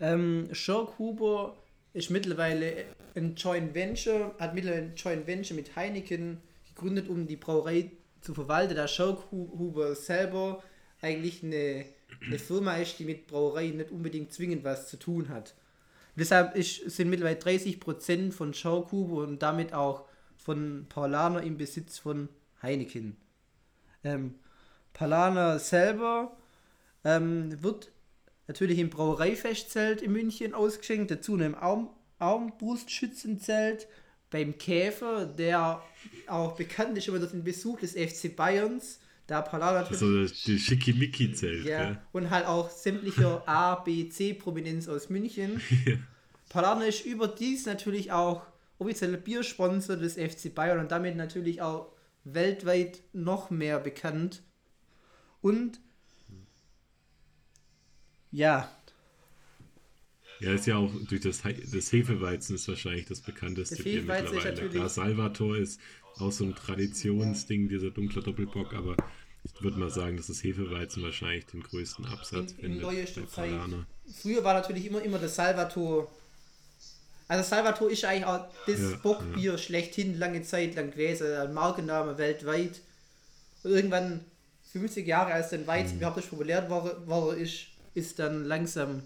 Ähm, 0.00 0.48
Schorkhuber 0.52 1.56
ist 1.92 2.10
mittlerweile 2.10 2.84
ein 3.14 3.34
Joint 3.34 3.74
Venture, 3.74 4.34
hat 4.38 4.54
mittlerweile 4.54 4.82
ein 4.82 4.94
Joint 4.94 5.26
Venture 5.26 5.56
mit 5.56 5.74
Heineken 5.76 6.40
gegründet, 6.74 7.08
um 7.08 7.26
die 7.26 7.36
Brauerei 7.36 7.90
zu 8.20 8.34
verwalten, 8.34 8.76
da 8.76 8.88
Schorkhuber 8.88 9.94
selber 9.94 10.62
eigentlich 11.00 11.42
eine, 11.42 11.84
eine 12.24 12.38
Firma 12.38 12.76
ist, 12.76 12.98
die 12.98 13.04
mit 13.04 13.26
Brauerei 13.26 13.68
nicht 13.68 13.90
unbedingt 13.90 14.32
zwingend 14.32 14.64
was 14.64 14.88
zu 14.88 14.98
tun 14.98 15.28
hat. 15.28 15.54
Deshalb 16.18 16.56
ist, 16.56 16.90
sind 16.90 17.10
mittlerweile 17.10 17.38
30% 17.38 18.32
von 18.32 18.54
Schaukubo 18.54 19.22
und 19.22 19.42
damit 19.42 19.72
auch 19.72 20.04
von 20.36 20.86
Paulaner 20.88 21.42
im 21.42 21.56
Besitz 21.56 21.98
von 21.98 22.28
Heineken. 22.62 23.16
Ähm, 24.04 24.34
Paulaner 24.92 25.58
selber 25.58 26.36
ähm, 27.04 27.62
wird 27.62 27.92
natürlich 28.46 28.78
im 28.78 28.90
Brauereifestzelt 28.90 30.02
in 30.02 30.12
München 30.12 30.54
ausgeschenkt, 30.54 31.10
dazu 31.10 31.34
in 31.34 31.42
einem 31.42 31.54
Arm 31.54 31.90
Armbrustschützenzelt 32.18 33.86
beim 34.30 34.58
Käfer, 34.58 35.24
der 35.24 35.82
auch 36.26 36.56
bekannt 36.56 36.98
ist 36.98 37.08
über 37.08 37.18
den 37.18 37.44
Besuch 37.44 37.78
des 37.78 37.92
FC 37.92 38.34
Bayerns. 38.34 39.00
Da 39.28 39.42
Paulaner 39.42 39.86
also 39.86 40.24
die 40.24 40.58
Schickimicki-Zelt. 40.58 41.66
Ja, 41.66 41.82
ja, 41.82 42.02
und 42.12 42.30
halt 42.30 42.46
auch 42.46 42.70
sämtliche 42.70 43.46
A, 43.46 43.74
B, 43.74 44.08
C-Prominenz 44.08 44.88
aus 44.88 45.10
München. 45.10 45.60
ja. 45.86 45.96
Paulaner 46.48 46.86
ist 46.86 47.04
überdies 47.04 47.66
natürlich 47.66 48.10
auch 48.10 48.46
offizieller 48.78 49.18
Biersponsor 49.18 49.96
des 49.96 50.14
FC 50.14 50.54
Bayern 50.54 50.78
und 50.78 50.90
damit 50.90 51.14
natürlich 51.16 51.60
auch 51.60 51.92
weltweit 52.24 53.02
noch 53.12 53.50
mehr 53.50 53.78
bekannt. 53.78 54.42
Und 55.42 55.78
ja. 58.30 58.72
Ja, 60.40 60.54
ist 60.54 60.66
ja 60.66 60.78
auch 60.78 60.90
durch 61.06 61.20
das, 61.20 61.42
das 61.42 61.92
Hefeweizen 61.92 62.54
ist 62.54 62.66
wahrscheinlich 62.66 63.04
das 63.04 63.20
bekannteste 63.20 63.82
Bier 63.82 64.02
mittlerweile. 64.04 64.70
Klar, 64.70 64.88
Salvator 64.88 65.58
ist 65.58 65.80
auch 66.20 66.32
so 66.32 66.44
ein 66.44 66.54
Traditionsding, 66.54 67.68
dieser 67.68 67.90
dunkle 67.90 68.22
Doppelbock, 68.22 68.74
aber 68.74 68.96
ich 69.44 69.62
würde 69.62 69.78
mal 69.78 69.90
sagen, 69.90 70.16
dass 70.16 70.26
das 70.26 70.42
Hefeweizen 70.42 71.02
wahrscheinlich 71.02 71.46
den 71.46 71.62
größten 71.62 72.06
Absatz 72.06 72.52
in, 72.58 72.80
in 72.80 72.80
findet. 72.80 73.34
Bei 73.34 73.50
Früher 74.12 74.44
war 74.44 74.54
natürlich 74.54 74.86
immer, 74.86 75.02
immer 75.02 75.18
das 75.18 75.36
Salvator. 75.36 76.10
Also 77.28 77.48
Salvator 77.48 77.90
ist 77.90 78.04
eigentlich 78.04 78.24
auch 78.24 78.46
das 78.66 78.80
ja, 78.80 78.96
Bockbier 79.02 79.52
ja. 79.52 79.58
schlechthin 79.58 80.18
lange 80.18 80.42
Zeit 80.42 80.74
lang 80.76 80.90
gewesen, 80.90 81.32
ein 81.32 81.52
Markenname 81.52 82.16
weltweit. 82.18 82.80
Und 83.62 83.72
irgendwann 83.72 84.24
50 84.72 85.06
Jahre 85.06 85.32
als 85.32 85.50
dann 85.50 85.66
Weizen 85.66 85.94
mhm. 85.94 85.98
überhaupt 85.98 86.16
nicht 86.16 86.30
populär 86.30 86.68
war, 86.70 87.06
war 87.06 87.36
ist, 87.36 87.66
ist 87.94 88.18
dann 88.18 88.44
langsam 88.44 89.02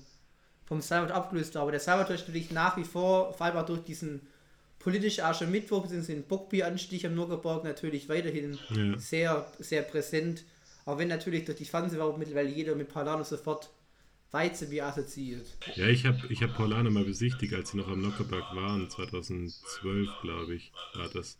vom 0.66 0.81
Salvator 0.81 1.16
abgelöst. 1.16 1.57
Aber 1.57 1.70
der 1.70 1.81
Salvator 1.81 2.14
ist 2.14 2.22
natürlich 2.22 2.51
nach 2.51 2.77
wie 2.77 2.85
vor, 2.85 3.33
vor 3.35 3.46
allem 3.46 3.57
auch 3.57 3.66
durch 3.66 3.83
diesen 3.85 4.20
politischen 4.83 5.25
Aschermittwoch, 5.25 5.83
bzw. 5.83 6.14
den 6.14 6.25
Bockbieranstich 6.25 7.07
am 7.07 7.14
Nürnberg 7.14 7.64
natürlich 7.64 8.09
weiterhin 8.09 8.59
ja. 8.71 8.99
sehr, 8.99 9.53
sehr 9.59 9.83
präsent. 9.83 10.45
Auch 10.85 10.99
wenn 10.99 11.09
natürlich 11.09 11.45
durch 11.45 11.59
die 11.59 11.64
Fernsehwerbung 11.64 12.18
mittlerweile 12.18 12.49
jeder 12.49 12.75
mit 12.75 12.88
Paulano 12.88 13.23
sofort 13.23 13.71
Weizenbier 14.33 14.87
assoziiert. 14.87 15.47
Ja, 15.77 15.87
ich 15.87 16.07
habe 16.07 16.18
ich 16.31 16.42
hab 16.42 16.57
Paulana 16.57 16.90
mal 16.90 17.05
besichtigt, 17.05 17.53
als 17.55 17.71
sie 17.71 17.77
noch 17.77 17.88
am 17.88 18.01
Nockerberg 18.01 18.57
waren, 18.57 18.88
2012, 18.88 20.09
glaube 20.23 20.55
ich, 20.55 20.73
war 20.95 21.09
das. 21.09 21.38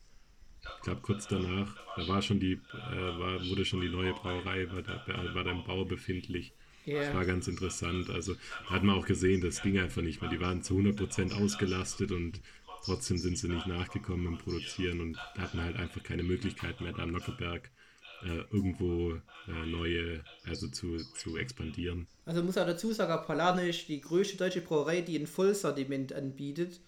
Ich 0.77 0.83
glaube, 0.85 1.01
kurz 1.01 1.27
danach, 1.27 1.75
da 1.97 2.07
war 2.07 2.23
schon 2.23 2.39
die, 2.39 2.53
äh, 2.53 3.19
war, 3.19 3.45
wurde 3.49 3.65
schon 3.65 3.81
die 3.81 3.89
neue 3.89 4.13
Brauerei, 4.13 4.71
war 4.71 4.83
da, 4.83 5.05
war 5.35 5.43
da 5.43 5.51
im 5.51 5.65
Bau 5.65 5.85
befindlich. 5.85 6.53
Yeah. 6.87 7.07
Das 7.07 7.15
war 7.15 7.25
ganz 7.25 7.49
interessant. 7.49 8.11
Also 8.11 8.35
da 8.69 8.75
hat 8.75 8.83
man 8.83 8.97
auch 8.97 9.07
gesehen, 9.07 9.41
das 9.41 9.63
ging 9.63 9.79
einfach 9.79 10.03
nicht 10.03 10.21
mehr. 10.21 10.31
Die 10.31 10.41
waren 10.41 10.63
zu 10.63 10.77
100% 10.77 11.33
ausgelastet 11.33 12.13
und 12.13 12.41
trotzdem 12.85 13.19
sind 13.19 13.39
sie 13.39 13.49
nicht 13.49 13.67
nachgekommen 13.67 14.27
im 14.27 14.39
Produzieren 14.39 15.01
und 15.01 15.19
hatten 15.39 15.63
halt 15.63 15.77
einfach 15.77 16.03
keine 16.03 16.23
Möglichkeit 16.23 16.81
mehr, 16.81 16.93
da 16.93 17.03
am 17.03 17.13
Nockeberg 17.13 17.71
äh, 18.25 18.45
irgendwo 18.51 19.15
äh, 19.49 19.67
neue, 19.67 20.25
also 20.45 20.69
zu, 20.69 20.97
zu 21.15 21.37
expandieren. 21.37 22.07
Also 22.25 22.43
muss 22.43 22.59
auch 22.59 22.67
dazu 22.67 22.93
sagen, 22.93 23.25
Paulaner 23.27 23.65
ist 23.65 23.89
die 23.89 24.01
größte 24.01 24.37
deutsche 24.37 24.61
Brauerei, 24.61 25.01
die 25.01 25.19
ein 25.19 25.27
Vollsortiment 25.27 26.13
anbietet. 26.13 26.81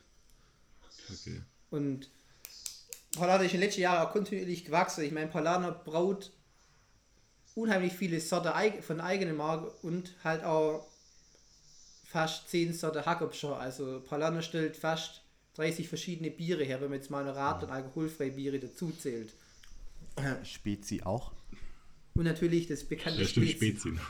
Okay. 1.12 1.42
Und 1.70 2.10
Paulaner 3.16 3.44
ist 3.44 3.54
in 3.54 3.60
den 3.60 3.66
letzten 3.66 3.82
Jahren 3.82 4.06
auch 4.06 4.12
kontinuierlich 4.12 4.64
gewachsen. 4.64 5.04
Ich 5.04 5.12
meine, 5.12 5.28
Paulaner 5.28 5.72
braut 5.72 6.32
unheimlich 7.54 7.92
viele 7.92 8.20
Sorte 8.20 8.52
von 8.82 9.00
eigener 9.00 9.32
Marke 9.32 9.70
und 9.82 10.14
halt 10.22 10.44
auch 10.44 10.88
fast 12.04 12.48
10 12.48 12.72
Sorte 12.74 13.06
Hackabschau. 13.06 13.54
Also 13.54 14.00
Paulaner 14.00 14.42
stellt 14.42 14.76
fast 14.76 15.23
30 15.54 15.88
verschiedene 15.88 16.30
Biere 16.30 16.64
her, 16.64 16.80
wenn 16.80 16.90
man 16.90 16.98
jetzt 16.98 17.10
mal 17.10 17.22
eine 17.22 17.36
Rad- 17.36 17.62
und 17.62 17.70
alkoholfreie 17.70 18.32
Biere 18.32 18.58
dazu 18.58 18.90
zählt. 18.90 19.34
Spezi 20.44 21.02
auch. 21.02 21.32
Und 22.14 22.24
natürlich 22.24 22.66
das 22.66 22.84
bekannte 22.84 23.22
ja, 23.22 23.28
stimmt, 23.28 23.50
Spezi. 23.50 23.88
Spezi. 23.88 24.00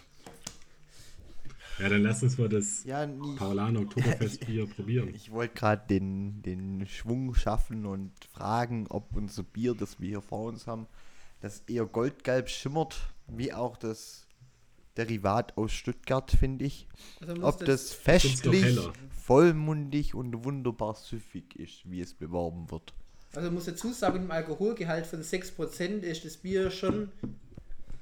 Ja, 1.78 1.88
dann 1.88 2.02
lass 2.02 2.22
uns 2.22 2.38
mal 2.38 2.48
das 2.48 2.84
ja, 2.84 3.06
Paulaner 3.36 3.80
Oktoberfestbier 3.80 4.66
probieren. 4.66 5.12
Ich 5.14 5.32
wollte 5.32 5.54
gerade 5.54 5.86
den, 5.88 6.42
den 6.42 6.86
Schwung 6.86 7.34
schaffen 7.34 7.84
und 7.84 8.12
fragen, 8.32 8.86
ob 8.88 9.16
unser 9.16 9.42
Bier, 9.42 9.74
das 9.74 10.00
wir 10.00 10.08
hier 10.08 10.22
vor 10.22 10.46
uns 10.48 10.66
haben, 10.66 10.86
das 11.40 11.62
eher 11.66 11.84
goldgelb 11.86 12.48
schimmert, 12.48 12.96
wie 13.26 13.52
auch 13.52 13.76
das 13.76 14.23
Derivat 14.96 15.56
aus 15.56 15.72
Stuttgart, 15.72 16.30
finde 16.30 16.64
ich. 16.64 16.86
Also 17.26 17.42
ob 17.42 17.58
das, 17.58 17.66
das 17.66 17.92
festlich, 17.92 18.78
vollmundig 19.10 20.14
und 20.14 20.44
wunderbar 20.44 20.94
süffig 20.94 21.56
ist, 21.56 21.90
wie 21.90 22.00
es 22.00 22.14
beworben 22.14 22.70
wird. 22.70 22.94
Also 23.34 23.50
muss 23.50 23.64
dazu 23.64 23.92
sagen, 23.92 24.24
im 24.24 24.30
Alkoholgehalt 24.30 25.06
von 25.06 25.20
6% 25.20 26.00
ist 26.00 26.24
das 26.24 26.36
Bier 26.36 26.70
schon 26.70 27.10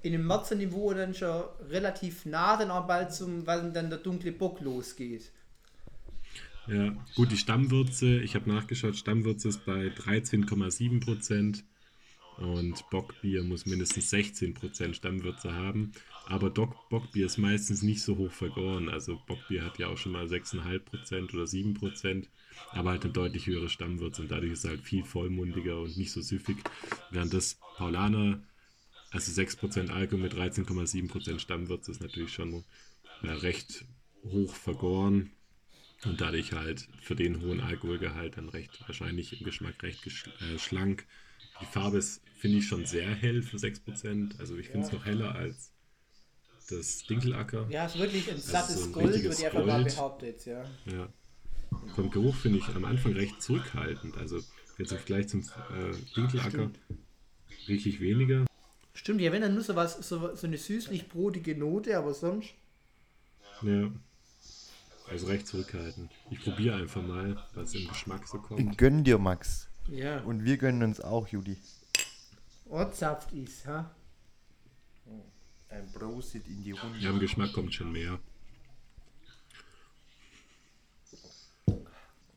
in 0.02 0.12
dem 0.12 0.26
Märzenniveau 0.26 0.92
dann 0.94 1.14
schon 1.14 1.44
relativ 1.70 2.26
nah 2.26 2.56
dann 2.56 2.70
auch 2.70 2.86
bald 2.86 3.12
zum, 3.12 3.46
wann 3.46 3.72
dann 3.72 3.88
der 3.88 3.98
dunkle 3.98 4.32
Bock 4.32 4.60
losgeht. 4.60 5.30
Ja, 6.66 6.92
gut, 7.16 7.32
die 7.32 7.36
Stammwürze, 7.36 8.20
ich 8.20 8.34
habe 8.34 8.50
nachgeschaut, 8.50 8.96
Stammwürze 8.96 9.48
ist 9.48 9.64
bei 9.64 9.86
13,7% 9.88 11.62
Und 12.38 12.88
Bockbier 12.90 13.42
muss 13.42 13.66
mindestens 13.66 14.12
16% 14.12 14.94
Stammwürze 14.94 15.54
haben. 15.54 15.92
Aber 16.26 16.50
Doc 16.50 16.88
Bockbier 16.88 17.26
ist 17.26 17.38
meistens 17.38 17.82
nicht 17.82 18.02
so 18.02 18.16
hoch 18.16 18.32
vergoren. 18.32 18.88
Also 18.88 19.20
Bockbier 19.26 19.64
hat 19.64 19.78
ja 19.78 19.88
auch 19.88 19.98
schon 19.98 20.12
mal 20.12 20.26
6,5% 20.26 21.34
oder 21.34 21.44
7%, 21.44 22.26
aber 22.70 22.90
halt 22.90 23.04
eine 23.04 23.12
deutlich 23.12 23.46
höhere 23.46 23.68
Stammwürze 23.68 24.22
und 24.22 24.30
dadurch 24.30 24.52
ist 24.52 24.64
es 24.64 24.70
halt 24.70 24.82
viel 24.82 25.04
vollmundiger 25.04 25.80
und 25.80 25.96
nicht 25.96 26.12
so 26.12 26.20
süffig. 26.20 26.56
Während 27.10 27.34
das 27.34 27.58
Paulaner, 27.76 28.42
also 29.10 29.32
6% 29.32 29.90
Alkohol 29.90 30.22
mit 30.22 30.34
13,7% 30.34 31.38
Stammwürze, 31.38 31.90
ist 31.90 32.00
natürlich 32.00 32.32
schon 32.32 32.64
äh, 33.22 33.30
recht 33.30 33.84
hoch 34.24 34.54
vergoren 34.54 35.30
und 36.04 36.20
dadurch 36.20 36.52
halt 36.52 36.88
für 37.00 37.14
den 37.14 37.40
hohen 37.42 37.60
Alkoholgehalt 37.60 38.36
dann 38.36 38.48
recht 38.48 38.80
wahrscheinlich 38.86 39.38
im 39.38 39.44
Geschmack 39.44 39.82
recht 39.82 40.06
äh, 40.06 40.58
schlank. 40.58 41.06
Die 41.62 41.66
Farbe 41.66 41.98
ist, 41.98 42.20
finde 42.36 42.58
ich, 42.58 42.66
schon 42.66 42.84
sehr 42.84 43.08
hell 43.08 43.42
für 43.42 43.56
6%. 43.56 44.38
Also 44.38 44.56
ich 44.56 44.68
finde 44.68 44.86
es 44.86 44.92
noch 44.92 45.06
heller 45.06 45.34
als 45.34 45.72
das 46.68 47.04
Dinkelacker. 47.04 47.66
Ja, 47.70 47.86
es 47.86 47.94
ist 47.94 48.00
wirklich 48.00 48.30
ein 48.30 48.38
sattes 48.38 48.80
so 48.80 48.84
ein 48.86 48.92
Gold, 48.92 49.22
würde 49.22 49.34
ich 49.34 49.46
einfach 49.46 49.64
mal 49.64 49.84
behauptet, 49.84 50.46
ja. 50.46 50.64
ja. 50.86 51.08
Vom 51.94 52.10
Geruch 52.10 52.34
finde 52.36 52.58
ich 52.58 52.68
am 52.68 52.84
Anfang 52.84 53.12
recht 53.12 53.40
zurückhaltend. 53.42 54.16
Also 54.18 54.40
jetzt 54.78 54.92
im 54.92 54.98
Vergleich 54.98 55.28
zum 55.28 55.40
äh, 55.40 55.94
Dinkelacker 56.16 56.70
richtig 57.68 58.00
weniger. 58.00 58.46
Stimmt, 58.94 59.20
ja, 59.20 59.32
wenn 59.32 59.42
dann 59.42 59.54
nur 59.54 59.62
so 59.62 59.74
was, 59.74 59.96
so, 60.06 60.34
so 60.34 60.46
eine 60.46 60.58
süßlich-brotige 60.58 61.56
Note, 61.56 61.96
aber 61.96 62.12
sonst. 62.14 62.54
Ja. 63.62 63.90
Also 65.10 65.26
recht 65.26 65.46
zurückhaltend. 65.46 66.10
Ich 66.30 66.40
probiere 66.42 66.76
einfach 66.76 67.02
mal, 67.02 67.42
was 67.54 67.74
im 67.74 67.88
Geschmack 67.88 68.26
so 68.26 68.38
kommt. 68.38 68.78
Gönn 68.78 69.04
dir, 69.04 69.18
Max. 69.18 69.68
Ja. 69.88 70.20
Und 70.20 70.44
wir 70.44 70.56
gönnen 70.56 70.82
uns 70.82 71.00
auch, 71.00 71.28
Judy. 71.28 71.56
Ortssaft 72.66 73.32
ist, 73.32 73.66
ha? 73.66 73.94
Ein 75.68 75.90
Prosit 75.92 76.46
in 76.48 76.62
die 76.62 76.72
Runde. 76.72 76.98
Ja, 76.98 77.10
im 77.10 77.18
Geschmack 77.18 77.52
kommt 77.52 77.74
schon 77.74 77.92
mehr. 77.92 78.18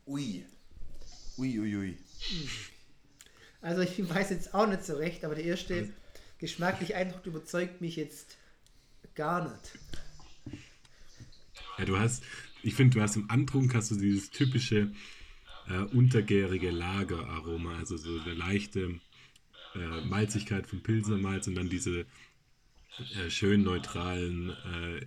Ui. 0.08 0.46
Ui, 1.38 1.60
ui, 1.60 1.76
ui. 1.76 1.98
Also 3.62 3.82
ich 3.82 4.10
weiß 4.10 4.30
jetzt 4.30 4.54
auch 4.54 4.68
nicht 4.68 4.86
so 4.86 4.96
recht, 4.96 5.26
aber 5.26 5.36
der 5.36 5.44
erste 5.44 5.90
geschmackliche 6.38 6.96
Eindruck 6.96 7.26
überzeugt 7.26 7.82
mich 7.82 7.96
jetzt 7.96 8.38
gar 9.16 9.50
nicht. 9.50 10.60
Ja, 11.78 11.86
du 11.86 12.00
hast, 12.00 12.24
ich 12.64 12.76
finde, 12.76 12.98
du 12.98 13.02
hast 13.02 13.16
im 13.16 13.30
Antrunk 13.30 13.74
hast 13.74 13.92
du 13.92 13.96
dieses 13.96 14.30
typische 14.30 14.94
äh, 15.70 15.80
untergärige 15.96 16.72
Lageraroma, 16.72 17.78
also 17.78 17.98
so 17.98 18.20
eine 18.20 18.34
leichte 18.34 19.00
äh, 19.76 20.02
Malzigkeit 20.06 20.68
vom 20.68 20.82
Pilsnermalz 20.82 21.48
und 21.48 21.56
dann 21.56 21.70
diese 21.70 22.06
äh, 23.16 23.30
schön 23.30 23.64
neutralen 23.64 24.50
äh, 24.50 24.98
äh, 24.98 25.06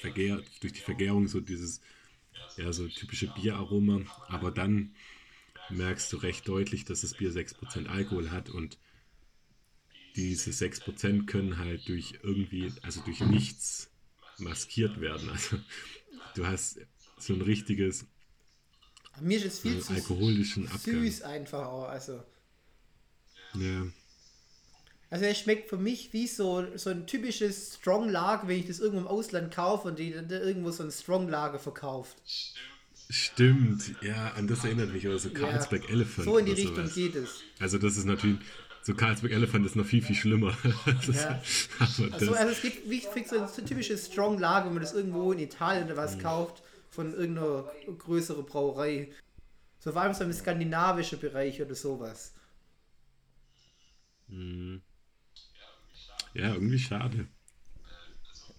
Vergär, 0.00 0.42
durch 0.60 0.74
die 0.74 0.80
Vergärung 0.80 1.28
so 1.28 1.40
dieses 1.40 1.80
ja 2.56 2.72
so 2.72 2.86
typische 2.88 3.28
Bieraroma, 3.28 4.02
aber 4.28 4.50
dann 4.50 4.94
merkst 5.70 6.12
du 6.12 6.18
recht 6.18 6.46
deutlich, 6.46 6.84
dass 6.84 7.00
das 7.00 7.14
Bier 7.14 7.32
6% 7.32 7.86
Alkohol 7.86 8.30
hat 8.30 8.50
und 8.50 8.78
diese 10.16 10.50
6% 10.50 11.26
können 11.26 11.58
halt 11.58 11.88
durch 11.88 12.18
irgendwie, 12.22 12.72
also 12.82 13.00
durch 13.02 13.20
nichts 13.20 13.90
maskiert 14.38 15.00
werden. 15.00 15.28
Also 15.30 15.58
du 16.34 16.46
hast 16.46 16.80
so 17.18 17.34
ein 17.34 17.40
richtiges 17.40 18.06
mir 19.20 19.38
ist 19.38 19.46
es 19.46 19.58
viel 19.60 19.80
zu 19.80 19.92
alkoholischen 19.92 20.66
Abgang. 20.66 20.80
süß 21.02 21.22
einfach 21.22 21.66
auch, 21.66 21.88
also. 21.88 22.22
Ja. 23.54 23.86
Also 25.10 25.26
er 25.26 25.34
schmeckt 25.34 25.68
für 25.68 25.76
mich 25.76 26.12
wie 26.12 26.26
so, 26.26 26.66
so 26.76 26.90
ein 26.90 27.06
typisches 27.06 27.76
Strong 27.76 28.08
Lager, 28.08 28.48
wenn 28.48 28.58
ich 28.58 28.66
das 28.66 28.80
irgendwo 28.80 29.02
im 29.02 29.06
Ausland 29.06 29.54
kaufe 29.54 29.88
und 29.88 29.98
die 29.98 30.10
irgendwo 30.10 30.72
so 30.72 30.82
ein 30.82 30.90
Strong 30.90 31.28
Lager 31.28 31.60
verkauft. 31.60 32.16
Stimmt, 33.10 33.94
ja, 34.02 34.32
an 34.32 34.48
das 34.48 34.64
erinnert 34.64 34.92
mich 34.92 35.06
aber 35.06 35.18
so 35.18 35.30
Carlsberg 35.30 35.84
ja, 35.84 35.90
Elephant. 35.90 36.24
So 36.24 36.38
in 36.38 36.46
die 36.46 36.52
Richtung 36.52 36.76
sowas. 36.76 36.94
geht 36.94 37.14
es. 37.14 37.42
Also 37.60 37.78
das 37.78 37.96
ist 37.96 38.06
natürlich, 38.06 38.38
so 38.82 38.94
Carlsberg 38.94 39.32
Elephant 39.32 39.66
ist 39.66 39.76
noch 39.76 39.84
viel, 39.86 40.02
viel 40.02 40.16
schlimmer. 40.16 40.56
ja. 41.12 41.40
also, 41.78 42.10
also, 42.10 42.34
es 42.34 42.62
gibt 42.62 42.88
wie 42.90 43.00
so 43.00 43.38
ein 43.38 43.66
typisches 43.66 44.06
Strong 44.06 44.38
Lager, 44.38 44.66
wenn 44.66 44.74
man 44.74 44.82
das 44.82 44.94
irgendwo 44.94 45.30
in 45.32 45.38
Italien 45.38 45.84
oder 45.84 45.96
was 45.96 46.16
mhm. 46.16 46.22
kauft, 46.22 46.62
von 46.94 47.12
irgendeiner 47.12 47.70
größeren 47.98 48.46
Brauerei. 48.46 49.10
So 49.78 49.92
vor 49.92 50.02
allem 50.02 50.14
so 50.14 50.24
im 50.24 50.32
skandinavischen 50.32 51.18
Bereich 51.18 51.60
oder 51.60 51.74
sowas. 51.74 52.32
Mhm. 54.28 54.80
Ja, 56.34 56.54
irgendwie 56.54 56.78
schade. 56.78 57.28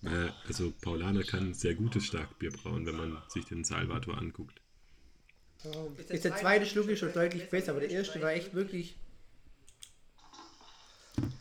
Äh, 0.03 0.29
also 0.47 0.71
Paulaner 0.81 1.23
kann 1.23 1.53
sehr 1.53 1.75
gutes 1.75 2.05
Starkbier 2.05 2.51
brauen, 2.51 2.85
wenn 2.85 2.95
man 2.95 3.17
sich 3.27 3.45
den 3.45 3.63
Salvator 3.63 4.17
anguckt. 4.17 4.61
Jetzt 5.97 6.25
der 6.25 6.35
zweite 6.35 6.65
Schluck 6.65 6.89
ist 6.89 6.99
schon 6.99 7.13
deutlich 7.13 7.49
besser, 7.49 7.71
aber 7.71 7.79
der 7.79 7.89
erste 7.89 8.21
war 8.21 8.31
echt 8.31 8.53
wirklich. 8.53 8.95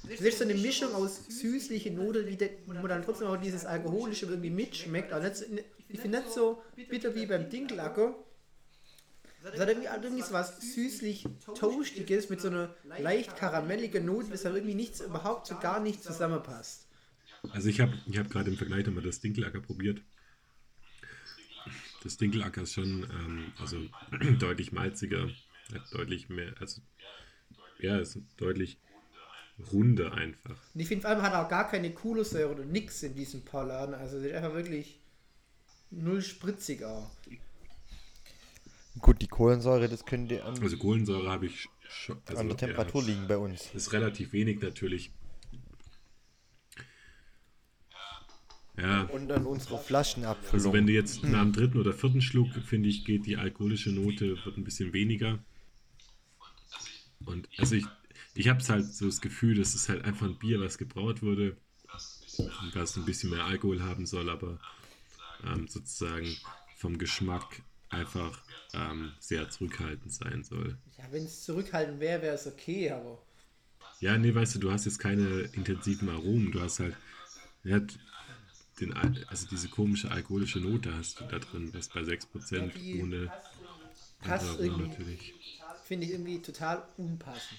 Das 0.09 0.21
ist 0.21 0.39
so 0.39 0.45
eine 0.45 0.55
Mischung 0.55 0.95
aus 0.95 1.21
süßliche 1.29 1.91
Note, 1.91 2.25
die 2.25 2.39
wo 2.67 2.87
dann 2.87 3.03
trotzdem 3.03 3.29
auch 3.29 3.37
dieses 3.37 3.65
alkoholische 3.65 4.27
irgendwie 4.27 4.51
mitschmeckt. 4.51 5.13
Aber 5.13 5.25
nicht 5.25 5.37
so, 5.37 5.45
ich 5.89 6.01
finde 6.01 6.19
nicht 6.19 6.33
so 6.33 6.63
bitter 6.91 7.15
wie 7.15 7.27
beim 7.27 7.49
Dinkelacker, 7.49 8.15
es 9.53 9.61
hat 9.61 9.69
irgendwie, 9.69 9.89
irgendwie 9.89 10.23
so 10.23 10.33
was 10.33 10.75
süßlich 10.75 11.27
Toastiges 11.55 12.31
mit 12.31 12.41
so 12.41 12.49
einer 12.49 12.75
leicht 12.99 13.37
karamelligen 13.37 14.05
Note, 14.07 14.31
das 14.31 14.45
halt 14.45 14.57
irgendwie 14.57 14.75
nichts, 14.75 15.01
überhaupt 15.01 15.47
so 15.47 15.59
gar 15.59 15.81
nicht 15.81 16.03
zusammenpasst. 16.03 16.89
Also 17.51 17.69
ich 17.69 17.81
habe 17.81 17.93
ich 18.07 18.17
hab 18.17 18.31
gerade 18.31 18.51
im 18.51 18.57
Vergleich 18.57 18.87
nochmal 18.87 19.03
das 19.03 19.21
Dinkelacker 19.21 19.61
probiert. 19.61 20.01
Das 22.03 22.17
Dinkelacker 22.17 22.63
ist 22.63 22.73
schon 22.73 23.05
ähm, 23.11 23.53
also 23.59 23.79
deutlich 24.39 24.73
malziger, 24.73 25.29
hat 25.73 25.83
deutlich 25.93 26.31
mehr, 26.31 26.55
also 26.59 26.81
ja, 27.79 27.99
ist 27.99 28.19
deutlich 28.39 28.79
runder 29.73 30.13
einfach. 30.15 30.57
Und 30.75 30.81
ich 30.81 30.89
finde 30.89 31.03
vor 31.03 31.11
allem 31.11 31.23
hat 31.23 31.35
auch 31.35 31.49
gar 31.49 31.69
keine 31.69 31.93
Kohlensäure 31.93 32.53
oder 32.53 32.65
nix 32.65 33.03
in 33.03 33.15
diesem 33.15 33.43
Pauladen, 33.43 33.95
also 33.95 34.19
ist 34.19 34.35
einfach 34.35 34.55
wirklich 34.55 35.01
null 35.91 36.23
spritzig 36.23 36.85
auch. 36.85 37.11
Gut, 39.01 39.21
die 39.21 39.29
Kohlensäure, 39.29 39.89
das 39.89 40.05
könnte 40.05 40.45
an, 40.45 40.61
also 40.61 40.77
Kohlensäure 40.77 41.29
habe 41.29 41.47
ich 41.47 41.69
schon, 41.89 42.19
also, 42.27 42.41
an 42.41 42.49
der 42.49 42.57
Temperatur 42.57 43.03
ja, 43.03 43.09
liegen 43.09 43.27
bei 43.27 43.37
uns. 43.37 43.71
Ist 43.75 43.93
relativ 43.93 44.33
wenig 44.33 44.61
natürlich. 44.61 45.11
Ja. 48.77 49.03
Und 49.03 49.31
an 49.31 49.47
unserer 49.47 49.79
Flaschenabfüllung. 49.79 50.53
Also 50.53 50.73
wenn 50.73 50.87
du 50.87 50.93
jetzt 50.93 51.23
hm. 51.23 51.31
nach 51.31 51.43
dem 51.43 51.53
dritten 51.53 51.79
oder 51.79 51.93
vierten 51.93 52.21
Schluck, 52.21 52.53
finde 52.67 52.89
ich, 52.89 53.05
geht 53.05 53.27
die 53.27 53.37
alkoholische 53.37 53.91
Note 53.91 54.37
wird 54.45 54.57
ein 54.57 54.65
bisschen 54.65 54.93
weniger. 54.93 55.39
Und 57.25 57.49
also 57.57 57.77
ich, 57.77 57.87
ich 58.35 58.49
habe 58.49 58.63
halt 58.65 58.93
so 58.93 59.07
das 59.07 59.21
Gefühl, 59.21 59.57
dass 59.57 59.75
es 59.75 59.89
halt 59.89 60.05
einfach 60.05 60.27
ein 60.27 60.39
Bier, 60.39 60.61
was 60.61 60.79
gebraut 60.79 61.23
wurde, 61.23 61.57
was 62.75 62.97
ein 62.97 63.05
bisschen 63.05 63.31
mehr 63.31 63.45
Alkohol 63.45 63.83
haben 63.83 64.07
soll, 64.07 64.29
aber 64.29 64.59
ähm, 65.45 65.69
sozusagen 65.69 66.37
vom 66.77 66.99
Geschmack 66.99 67.63
einfach 67.91 68.43
ähm, 68.73 69.13
sehr 69.21 69.49
zurückhaltend 69.51 70.13
sein 70.13 70.43
soll. 70.43 70.77
Ja, 70.99 71.05
wenn 71.11 71.25
es 71.25 71.45
zurückhaltend 71.45 72.01
wäre, 72.01 72.23
wäre 72.23 72.35
es 72.35 72.47
okay, 72.47 72.91
aber. 72.91 73.19
Ja, 74.01 74.19
nee, 74.19 74.35
weißt 74.35 74.57
du, 74.57 74.59
du 74.59 74.71
hast 74.73 74.85
jetzt 74.85 74.99
keine 74.99 75.41
intensiven 75.55 76.09
Aromen, 76.09 76.53
du 76.53 76.61
hast 76.61 76.81
halt, 76.81 76.95
ja, 77.63 77.81
den, 78.81 78.93
also 79.29 79.47
diese 79.49 79.69
komische 79.69 80.11
alkoholische 80.11 80.59
Note 80.59 80.95
hast 80.95 81.21
du 81.21 81.25
da 81.25 81.39
drin, 81.39 81.71
was 81.73 81.89
bei 81.89 82.03
6% 82.03 82.73
ja, 82.75 83.03
ohne 83.03 83.31
passt 84.21 84.59
irgendwie, 84.59 84.83
natürlich. 84.83 85.35
Finde 85.85 86.07
ich 86.07 86.13
irgendwie 86.13 86.39
total 86.41 86.83
unpassend. 86.97 87.59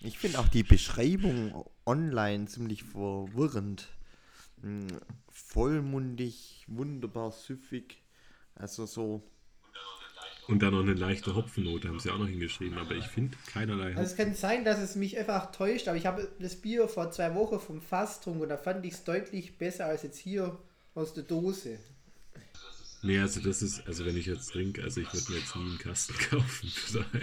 Ich 0.00 0.18
finde 0.18 0.38
auch 0.38 0.48
die 0.48 0.62
Beschreibung 0.62 1.64
online 1.86 2.46
ziemlich 2.46 2.84
verwirrend. 2.84 3.88
Hm, 4.62 4.86
vollmundig, 5.30 6.64
wunderbar 6.68 7.32
süffig. 7.32 8.02
Also 8.54 8.86
so. 8.86 9.22
Und 10.48 10.62
dann 10.62 10.72
noch 10.72 10.80
eine 10.80 10.94
leichte 10.94 11.34
Hopfennote 11.36 11.88
haben 11.88 12.00
sie 12.00 12.10
auch 12.10 12.18
noch 12.18 12.26
hingeschrieben, 12.26 12.76
aber 12.78 12.92
ich 12.96 13.06
finde 13.06 13.36
keinerlei 13.46 13.90
Hopfen. 13.90 13.98
Also 13.98 14.10
es 14.10 14.16
kann 14.16 14.34
sein, 14.34 14.64
dass 14.64 14.80
es 14.80 14.96
mich 14.96 15.16
einfach 15.16 15.52
täuscht, 15.52 15.86
aber 15.86 15.96
ich 15.96 16.06
habe 16.06 16.28
das 16.40 16.56
Bier 16.56 16.88
vor 16.88 17.12
zwei 17.12 17.34
Wochen 17.36 17.60
vom 17.60 17.80
Fass 17.80 18.18
getrunken 18.18 18.42
und 18.42 18.48
da 18.48 18.56
fand 18.56 18.84
ich 18.84 18.94
es 18.94 19.04
deutlich 19.04 19.58
besser 19.58 19.86
als 19.86 20.02
jetzt 20.02 20.18
hier 20.18 20.58
aus 20.94 21.14
der 21.14 21.22
Dose. 21.22 21.78
Nee, 23.02 23.18
also 23.18 23.40
das 23.40 23.62
ist, 23.62 23.86
also 23.86 24.04
wenn 24.04 24.16
ich 24.16 24.26
jetzt 24.26 24.52
trinke, 24.52 24.82
also 24.82 25.00
ich 25.00 25.12
würde 25.12 25.32
mir 25.32 25.38
jetzt 25.38 25.56
nie 25.56 25.62
einen 25.62 25.78
Kasten 25.78 26.14
kaufen. 26.30 26.72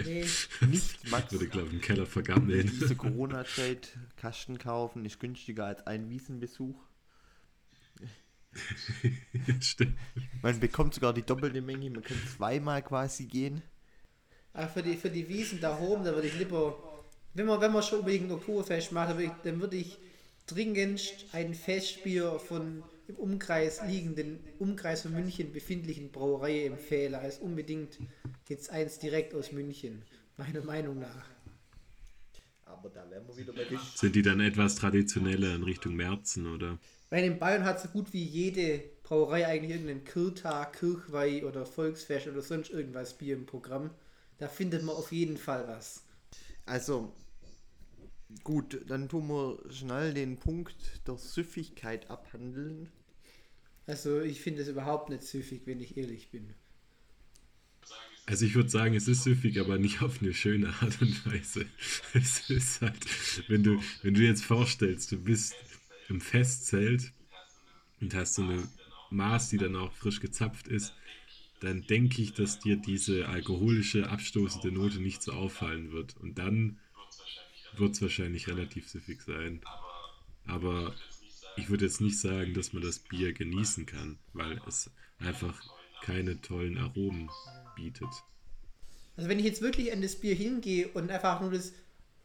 Nee, 0.04 0.24
nicht 0.66 1.10
Max. 1.10 1.26
Ich 1.26 1.32
würde, 1.32 1.48
glaube 1.48 1.68
ich, 1.68 1.74
im 1.74 1.80
Keller 1.80 2.06
vergammeln. 2.06 2.60
In 2.60 2.66
dieser 2.66 2.96
Corona-Zeit 2.96 3.96
Kasten 4.16 4.58
kaufen 4.58 5.04
ist 5.04 5.20
günstiger 5.20 5.66
als 5.66 5.86
ein 5.86 6.10
Wiesenbesuch. 6.10 6.74
Stimmt. 9.60 9.96
Man 10.42 10.58
bekommt 10.58 10.94
sogar 10.94 11.12
die 11.12 11.22
doppelte 11.22 11.60
Menge, 11.60 11.90
man 11.90 12.02
kann 12.02 12.18
zweimal 12.36 12.82
quasi 12.82 13.26
gehen. 13.26 13.62
Aber 14.52 14.68
für 14.68 14.82
die, 14.82 14.96
für 14.96 15.10
die 15.10 15.28
Wiesen 15.28 15.60
da 15.60 15.78
oben, 15.78 16.04
da 16.04 16.12
würde 16.12 16.26
ich 16.26 16.38
lieber, 16.38 16.76
wenn 17.34 17.46
man, 17.46 17.60
wenn 17.60 17.72
man 17.72 17.82
schon 17.84 18.00
unbedingt 18.00 18.28
ein 18.28 18.32
Oktoberfest 18.32 18.90
macht, 18.90 19.10
dann 19.10 19.18
würde 19.18 19.30
ich, 19.30 19.42
dann 19.44 19.60
würde 19.60 19.76
ich 19.76 19.98
dringendst 20.46 21.26
ein 21.32 21.54
Festbier 21.54 22.40
von 22.40 22.82
im 23.08 23.16
Umkreis 23.16 23.80
liegenden, 23.86 24.38
Umkreis 24.58 25.02
von 25.02 25.12
München 25.12 25.52
befindlichen 25.52 26.12
Brauerei 26.12 26.66
empfehlen, 26.66 27.14
als 27.14 27.38
unbedingt 27.38 27.98
jetzt 28.48 28.70
eins 28.70 28.98
direkt 28.98 29.34
aus 29.34 29.50
München, 29.50 30.02
meiner 30.36 30.62
Meinung 30.62 30.98
nach. 30.98 31.26
Aber 32.66 32.90
da 32.90 33.10
wären 33.10 33.26
wir 33.26 33.36
wieder 33.36 33.52
bei 33.54 33.64
den 33.64 33.78
Sind 33.94 34.14
die 34.14 34.22
dann 34.22 34.40
etwas 34.40 34.76
traditioneller 34.76 35.54
in 35.54 35.62
Richtung 35.62 35.96
Märzen, 35.96 36.46
oder? 36.46 36.78
Weil 37.10 37.24
in 37.24 37.38
Bayern 37.38 37.64
hat 37.64 37.80
so 37.80 37.88
gut 37.88 38.12
wie 38.12 38.22
jede 38.22 38.82
Brauerei 39.02 39.46
eigentlich 39.46 39.70
irgendeinen 39.70 40.04
Kirchtag, 40.04 40.78
Kirchweih 40.78 41.46
oder 41.46 41.64
Volksfest 41.64 42.28
oder 42.28 42.42
sonst 42.42 42.70
irgendwas 42.70 43.16
Bier 43.16 43.34
im 43.34 43.46
Programm. 43.46 43.90
Da 44.36 44.48
findet 44.48 44.84
man 44.84 44.94
auf 44.94 45.10
jeden 45.10 45.38
Fall 45.38 45.66
was. 45.66 46.04
Also, 46.66 47.14
gut, 48.44 48.82
dann 48.86 49.08
tun 49.08 49.28
wir 49.28 49.58
schnell 49.72 50.12
den 50.12 50.36
Punkt 50.36 50.76
der 51.06 51.16
Süffigkeit 51.16 52.10
abhandeln. 52.10 52.92
Also 53.88 54.20
ich 54.20 54.42
finde 54.42 54.60
es 54.60 54.68
überhaupt 54.68 55.08
nicht 55.08 55.22
süffig, 55.22 55.62
wenn 55.64 55.80
ich 55.80 55.96
ehrlich 55.96 56.28
bin. 56.30 56.52
Also 58.26 58.44
ich 58.44 58.54
würde 58.54 58.68
sagen, 58.68 58.94
es 58.94 59.08
ist 59.08 59.24
süffig, 59.24 59.58
aber 59.58 59.78
nicht 59.78 60.02
auf 60.02 60.20
eine 60.20 60.34
schöne 60.34 60.68
Art 60.68 61.00
und 61.00 61.24
Weise. 61.24 61.64
Es 62.12 62.50
ist 62.50 62.82
halt, 62.82 63.06
wenn 63.48 63.62
du, 63.62 63.82
wenn 64.02 64.12
du 64.12 64.20
jetzt 64.20 64.44
vorstellst, 64.44 65.10
du 65.10 65.16
bist 65.16 65.54
im 66.10 66.20
Festzelt 66.20 67.14
und 68.02 68.14
hast 68.14 68.34
so 68.34 68.42
eine 68.42 68.68
Maß, 69.08 69.48
die 69.48 69.56
dann 69.56 69.74
auch 69.74 69.92
frisch 69.94 70.20
gezapft 70.20 70.68
ist, 70.68 70.92
dann 71.60 71.86
denke 71.86 72.20
ich, 72.20 72.34
dass 72.34 72.58
dir 72.58 72.76
diese 72.76 73.26
alkoholische, 73.26 74.10
abstoßende 74.10 74.70
Note 74.70 75.00
nicht 75.00 75.22
so 75.22 75.32
auffallen 75.32 75.92
wird. 75.92 76.14
Und 76.18 76.38
dann 76.38 76.78
wird 77.78 77.94
es 77.94 78.02
wahrscheinlich 78.02 78.48
relativ 78.48 78.86
süffig 78.86 79.22
sein. 79.22 79.62
Aber 80.44 80.94
ich 81.58 81.68
würde 81.68 81.84
jetzt 81.84 82.00
nicht 82.00 82.18
sagen, 82.18 82.54
dass 82.54 82.72
man 82.72 82.82
das 82.82 82.98
Bier 82.98 83.32
genießen 83.32 83.86
kann, 83.86 84.18
weil 84.32 84.60
es 84.66 84.90
einfach 85.18 85.60
keine 86.02 86.40
tollen 86.40 86.78
Aromen 86.78 87.30
bietet. 87.76 88.08
Also 89.16 89.28
wenn 89.28 89.38
ich 89.38 89.44
jetzt 89.44 89.62
wirklich 89.62 89.92
an 89.92 90.00
das 90.00 90.16
Bier 90.16 90.34
hingehe 90.34 90.88
und 90.88 91.10
einfach 91.10 91.40
nur 91.40 91.50
das 91.50 91.72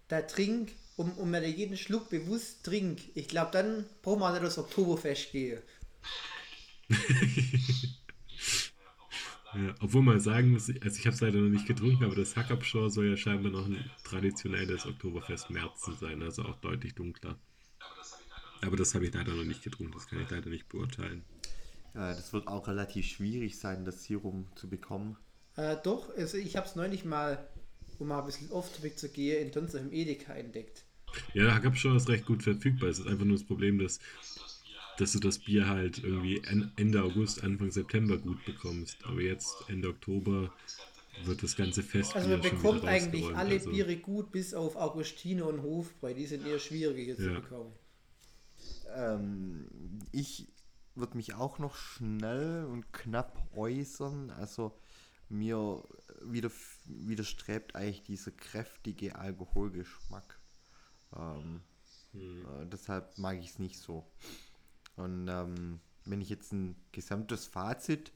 da 0.07 0.21
trink, 0.21 0.71
um, 0.95 1.11
um 1.13 1.31
mir 1.31 1.41
da 1.41 1.47
jeden 1.47 1.77
Schluck 1.77 2.09
bewusst 2.09 2.63
trink, 2.63 3.01
ich 3.15 3.27
glaube, 3.27 3.51
dann 3.51 3.85
braucht 4.03 4.19
man 4.19 4.41
das 4.41 4.57
Oktoberfest 4.57 5.31
gehen. 5.31 5.59
Ja, 9.55 9.75
obwohl 9.81 10.01
man 10.01 10.19
sagen 10.19 10.49
muss, 10.49 10.67
also 10.81 10.99
ich 10.99 11.05
habe 11.05 11.13
es 11.13 11.21
leider 11.21 11.37
noch 11.37 11.49
nicht 11.49 11.67
getrunken, 11.67 12.03
aber 12.05 12.15
das 12.15 12.35
Hackabschor 12.35 12.89
soll 12.89 13.09
ja 13.09 13.15
scheinbar 13.15 13.51
noch 13.51 13.67
ein 13.67 13.87
traditionelles 14.03 14.87
Oktoberfest 14.87 15.51
Märzen 15.51 15.95
sein, 15.95 16.23
also 16.23 16.43
auch 16.43 16.55
deutlich 16.55 16.95
dunkler. 16.95 17.37
Aber 18.65 18.77
das 18.77 18.95
habe 18.95 19.05
ich 19.05 19.13
leider 19.13 19.33
noch 19.33 19.43
nicht 19.43 19.63
getrunken, 19.63 19.93
das 19.93 20.07
kann 20.07 20.21
ich 20.21 20.29
leider 20.29 20.49
nicht 20.49 20.69
beurteilen. 20.69 21.23
Äh, 21.93 22.15
das 22.15 22.33
wird 22.33 22.47
auch 22.47 22.67
relativ 22.67 23.05
schwierig 23.05 23.59
sein, 23.59 23.85
das 23.85 24.03
Serum 24.03 24.47
zu 24.55 24.69
bekommen. 24.69 25.17
Äh, 25.55 25.77
doch, 25.83 26.15
also 26.15 26.37
ich 26.37 26.55
habe 26.55 26.65
es 26.67 26.75
neulich 26.75 27.05
mal, 27.05 27.47
um 27.99 28.07
mal 28.07 28.19
ein 28.19 28.25
bisschen 28.25 28.51
off-topic 28.51 28.95
zu 28.95 29.09
gehen, 29.09 29.45
in 29.47 29.51
Donnerstag 29.51 29.81
im 29.81 29.91
Edeka 29.93 30.33
entdeckt. 30.33 30.85
Ja, 31.33 31.43
der 31.43 31.55
Hackabschor 31.55 31.95
ist 31.95 32.09
recht 32.09 32.25
gut 32.25 32.41
verfügbar. 32.41 32.89
Es 32.89 32.99
ist 32.99 33.07
einfach 33.07 33.25
nur 33.25 33.37
das 33.37 33.45
Problem, 33.45 33.77
dass, 33.77 33.99
dass 34.97 35.11
du 35.11 35.19
das 35.19 35.37
Bier 35.37 35.67
halt 35.67 36.03
irgendwie 36.03 36.37
en- 36.39 36.71
Ende 36.75 37.03
August, 37.03 37.43
Anfang 37.43 37.69
September 37.69 38.17
gut 38.17 38.43
bekommst. 38.45 38.97
Aber 39.05 39.21
jetzt, 39.21 39.55
Ende 39.67 39.89
Oktober, 39.89 40.51
wird 41.25 41.43
das 41.43 41.55
ganze 41.55 41.83
Fest 41.83 42.15
Also 42.15 42.29
man 42.29 42.39
wieder 42.39 42.49
schon 42.49 42.57
bekommt 42.61 42.85
eigentlich 42.85 43.25
alle 43.35 43.51
also, 43.55 43.69
Biere 43.69 43.95
gut, 43.97 44.31
bis 44.31 44.55
auf 44.55 44.75
Augustine 44.75 45.45
und 45.45 45.61
Hofbräu. 45.61 46.15
Die 46.15 46.25
sind 46.25 46.47
eher 46.47 46.57
schwieriger 46.57 47.15
zu 47.15 47.27
Ja. 47.29 47.39
bekommen. 47.39 47.71
Ähm, 48.95 49.67
ich 50.11 50.47
würde 50.95 51.17
mich 51.17 51.33
auch 51.33 51.59
noch 51.59 51.75
schnell 51.75 52.65
und 52.65 52.91
knapp 52.93 53.47
äußern. 53.55 54.29
Also 54.31 54.77
mir 55.29 55.83
wieder, 56.23 56.51
widerstrebt 56.85 57.75
eigentlich 57.75 58.03
dieser 58.03 58.31
kräftige 58.31 59.15
Alkoholgeschmack. 59.15 60.39
Ähm, 61.15 61.61
äh, 62.13 62.65
deshalb 62.65 63.17
mag 63.17 63.39
ich 63.39 63.49
es 63.49 63.59
nicht 63.59 63.79
so. 63.79 64.05
Und 64.95 65.27
ähm, 65.27 65.79
wenn 66.05 66.21
ich 66.21 66.29
jetzt 66.29 66.53
ein 66.53 66.75
gesamtes 66.91 67.45
Fazit 67.47 68.11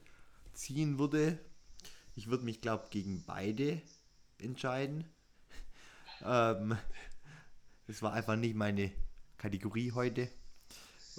ziehen 0.52 0.98
würde, 0.98 1.38
ich 2.14 2.28
würde 2.28 2.44
mich, 2.44 2.60
glaube 2.60 2.88
gegen 2.90 3.24
beide 3.24 3.80
entscheiden. 4.38 5.04
ähm, 6.24 6.76
das 7.86 8.02
war 8.02 8.12
einfach 8.12 8.36
nicht 8.36 8.54
meine 8.54 8.92
Kategorie 9.36 9.92
heute. 9.92 10.28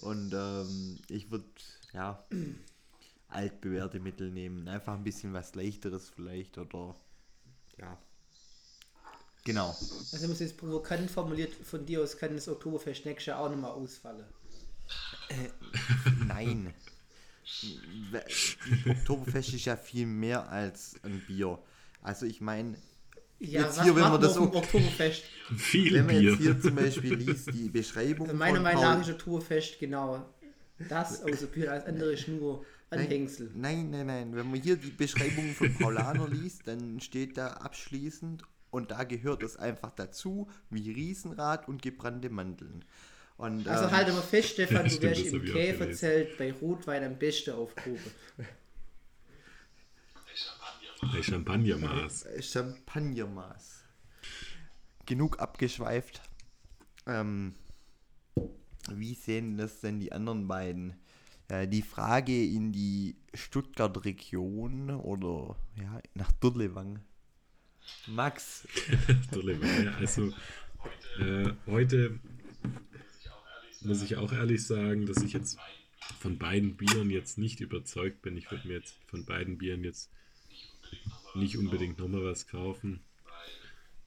Und 0.02 0.34
ähm, 0.34 0.98
ich 1.10 1.30
würde, 1.32 1.46
ja, 1.94 2.24
altbewährte 3.28 4.00
Mittel 4.00 4.32
nehmen. 4.32 4.68
Einfach 4.68 4.94
ein 4.94 5.04
bisschen 5.04 5.34
was 5.34 5.56
leichteres 5.56 6.10
vielleicht 6.10 6.58
oder, 6.58 6.96
ja. 7.78 7.98
Genau. 9.46 9.70
Also 9.70 10.28
muss 10.28 10.40
jetzt 10.40 10.58
provokant 10.58 11.10
formuliert, 11.10 11.54
von 11.54 11.86
dir 11.86 12.02
aus 12.02 12.18
kann 12.18 12.36
das 12.36 12.48
Oktoberfest 12.48 13.06
nächstes 13.06 13.28
Jahr 13.28 13.40
auch 13.40 13.50
nochmal 13.50 13.72
ausfallen. 13.72 14.26
Nein. 16.28 16.74
Ein 18.14 18.92
Oktoberfest 18.92 19.54
ist 19.54 19.66
ja 19.66 19.78
viel 19.78 20.06
mehr 20.06 20.50
als 20.50 20.96
ein 21.04 21.24
Bier. 21.26 21.60
Also 22.02 22.26
ich 22.26 22.42
meine, 22.42 22.78
Ja, 23.40 23.62
Jetzt 23.62 23.78
was 23.78 23.84
hier, 23.86 23.96
wenn 23.96 24.02
man 24.04 24.22
das 24.22 24.38
auf 24.38 24.48
ok- 24.48 24.56
Oktoberfest? 24.56 25.24
viel 25.56 25.94
wenn 25.94 26.06
man 26.06 26.20
Bier. 26.20 26.32
jetzt 26.32 26.42
hier 26.42 26.60
zum 26.60 26.76
Beispiel 26.76 27.14
liest, 27.16 27.54
die 27.54 27.70
Beschreibung 27.70 28.28
nach 28.38 29.02
ist 29.02 29.10
Oktoberfest 29.10 29.80
genau 29.80 30.26
das 30.90 31.24
außer 31.24 31.48
Bier, 31.48 31.72
als 31.72 31.86
andere 31.86 32.14
ist 32.14 32.28
nur 32.28 32.66
Anhängsel. 32.90 33.52
Nein, 33.56 33.92
nein, 33.92 34.08
nein. 34.08 34.36
Wenn 34.36 34.50
man 34.50 34.60
hier 34.62 34.76
die 34.76 34.90
Beschreibung 34.92 35.54
von 35.54 35.74
Paulaner 35.76 36.28
liest, 36.32 36.68
dann 36.68 37.00
steht 37.02 37.38
da 37.38 37.48
abschließend 37.54 38.44
und 38.72 38.92
da 38.92 39.04
gehört 39.04 39.44
es 39.44 39.58
einfach 39.58 39.92
dazu, 39.92 40.50
wie 40.70 40.92
Riesenrad 40.92 41.68
und 41.68 41.82
gebrannte 41.82 42.30
Mandeln. 42.30 42.84
Und, 43.38 43.68
Also 43.68 43.86
ähm, 43.86 43.92
halte 43.92 44.12
mal 44.12 44.22
fest, 44.22 44.50
Stefan, 44.50 44.86
Ja, 44.86 44.92
du 44.96 45.02
wärst 45.02 45.26
im 45.28 45.42
auch. 45.42 45.54
Käferzelt 45.54 46.38
bei 46.38 46.52
Rotwein 46.52 47.04
am 47.06 47.18
besten 47.18 47.52
aufgehoben. 47.52 48.02
Bei 51.12 51.24
Champagnermaß. 51.24 52.24
Äh, 52.24 52.42
Champagnermaß. 52.42 53.84
Genug 55.06 55.40
abgeschweift. 55.40 56.22
Ähm, 57.08 57.56
wie 58.92 59.14
sehen 59.14 59.58
das 59.58 59.82
denn 59.82 60.00
die 60.00 60.12
anderen 60.12 60.48
beiden? 60.48 60.96
Äh, 61.48 61.68
die 61.68 61.82
Frage 61.82 62.46
in 62.46 62.72
die 62.72 63.16
Stuttgart-Region 63.34 64.92
oder 64.92 65.56
ja, 65.76 66.02
nach 66.14 66.32
Durlewang. 66.34 67.00
Max, 68.08 68.68
Dilemma, 69.34 69.66
ja. 69.66 69.96
Also 69.96 70.32
äh, 71.20 71.52
heute 71.66 72.20
muss 73.82 74.04
ich 74.04 74.18
auch 74.18 74.32
ehrlich 74.32 74.66
sagen, 74.66 75.06
dass 75.06 75.24
ich 75.24 75.34
jetzt 75.34 75.58
von 76.20 76.38
beiden 76.38 76.76
Bieren 76.76 77.10
jetzt 77.10 77.38
nicht 77.38 77.62
überzeugt 77.62 78.22
bin. 78.22 78.38
Ich 78.38 78.52
würde 78.52 78.68
mir 78.68 78.76
jetzt 78.76 79.00
von 79.08 79.26
beiden 79.26 79.58
Bieren 79.58 79.84
jetzt 79.84 80.12
nicht 81.36 81.58
unbedingt 81.58 82.00
nochmal 82.00 82.24
was 82.24 82.48
kaufen, 82.48 83.02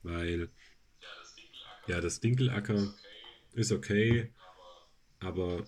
weil 0.03 0.49
ja, 1.87 1.99
das 2.01 2.19
Dinkelacker 2.19 2.93
ist 3.53 3.71
okay, 3.71 4.31
aber 5.19 5.65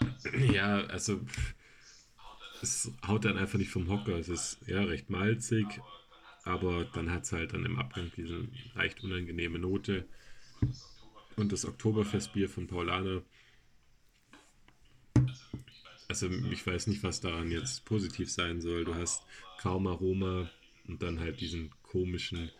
ja, 0.52 0.84
also 0.86 1.20
es 2.62 2.90
haut 3.06 3.24
dann 3.24 3.38
einfach 3.38 3.58
nicht 3.58 3.70
vom 3.70 3.88
Hocker. 3.88 4.16
Es 4.16 4.28
ist 4.28 4.58
ja 4.66 4.82
recht 4.82 5.10
malzig, 5.10 5.66
aber 6.44 6.84
dann 6.84 7.10
hat 7.10 7.24
es 7.24 7.32
halt 7.32 7.52
dann 7.52 7.64
im 7.64 7.78
Abgang 7.78 8.10
diese 8.16 8.46
leicht 8.74 9.02
unangenehme 9.02 9.58
Note. 9.58 10.06
Und 11.36 11.52
das 11.52 11.64
Oktoberfestbier 11.64 12.48
von 12.48 12.66
Paulaner, 12.66 13.22
also 16.10 16.28
ich 16.50 16.66
weiß 16.66 16.88
nicht, 16.88 17.04
was 17.04 17.20
daran 17.20 17.52
jetzt 17.52 17.84
positiv 17.84 18.32
sein 18.32 18.60
soll. 18.60 18.84
Du 18.84 18.96
hast 18.96 19.22
kaum 19.60 19.86
Aroma 19.86 20.50
und 20.88 21.00
dann 21.04 21.20
halt 21.20 21.40
diesen 21.40 21.70
komischen 21.84 22.50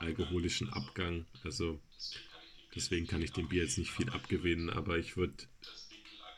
alkoholischen 0.00 0.70
Abgang. 0.72 1.26
Also 1.44 1.78
deswegen 2.74 3.06
kann 3.06 3.20
ich 3.20 3.32
dem 3.32 3.48
Bier 3.48 3.64
jetzt 3.64 3.76
nicht 3.76 3.90
viel 3.90 4.08
abgewinnen, 4.08 4.70
aber 4.70 4.96
ich 4.96 5.18
würde 5.18 5.34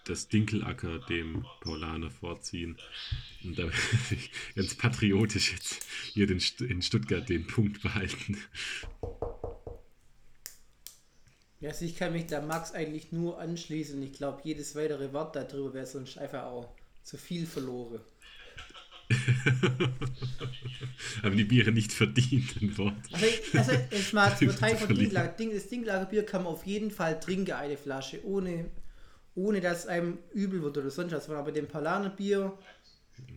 das 0.05 0.27
Dinkelacker 0.27 0.99
dem 0.99 1.45
Paulaner 1.61 2.11
vorziehen. 2.11 2.77
Und 3.45 3.57
da 3.57 3.63
will 3.63 3.73
ich 4.11 4.33
ganz 4.57 4.75
patriotisch 4.75 5.53
jetzt 5.53 5.87
hier 6.13 6.29
in 6.29 6.83
Stuttgart 6.83 7.29
den 7.29 7.47
Punkt 7.47 7.83
behalten. 7.83 8.37
Ja, 11.61 11.71
also 11.71 11.85
ich 11.85 11.97
kann 11.97 12.13
mich 12.13 12.27
da 12.27 12.41
Max 12.41 12.73
eigentlich 12.73 13.11
nur 13.11 13.41
anschließen. 13.41 14.01
Ich 14.03 14.13
glaube, 14.13 14.41
jedes 14.45 14.77
weitere 14.77 15.13
Wort 15.13 15.35
darüber 15.35 15.75
wäre 15.75 15.87
sonst 15.87 16.17
einfach 16.19 16.45
auch 16.45 16.69
zu 17.03 17.17
viel 17.17 17.47
verloren. 17.47 18.01
Haben 21.23 21.37
die 21.37 21.45
Biere 21.45 21.73
nicht 21.73 21.93
verdient, 21.93 22.61
ein 22.61 22.77
Wort. 22.77 22.95
Also, 23.13 23.27
also 23.55 23.73
ich 23.91 24.13
mag 24.13 24.39
Teil 24.39 24.77
von. 24.77 24.95
Dinklager. 24.95 25.29
Ding, 25.33 25.53
das 25.53 25.69
Dinklagerbier 25.69 26.27
kann 26.27 26.45
man 26.45 26.53
auf 26.53 26.67
jeden 26.67 26.91
Fall 26.91 27.19
trinken, 27.19 27.53
eine 27.53 27.79
Flasche, 27.79 28.25
ohne, 28.25 28.67
ohne 29.35 29.61
dass 29.61 29.87
einem 29.87 30.19
übel 30.35 30.63
wird 30.63 30.77
oder 30.77 30.91
sonst 30.91 31.13
was. 31.13 31.31
Aber 31.31 31.53
dem 31.53 31.67
Palaner 31.67 32.11
Bier, 32.11 32.57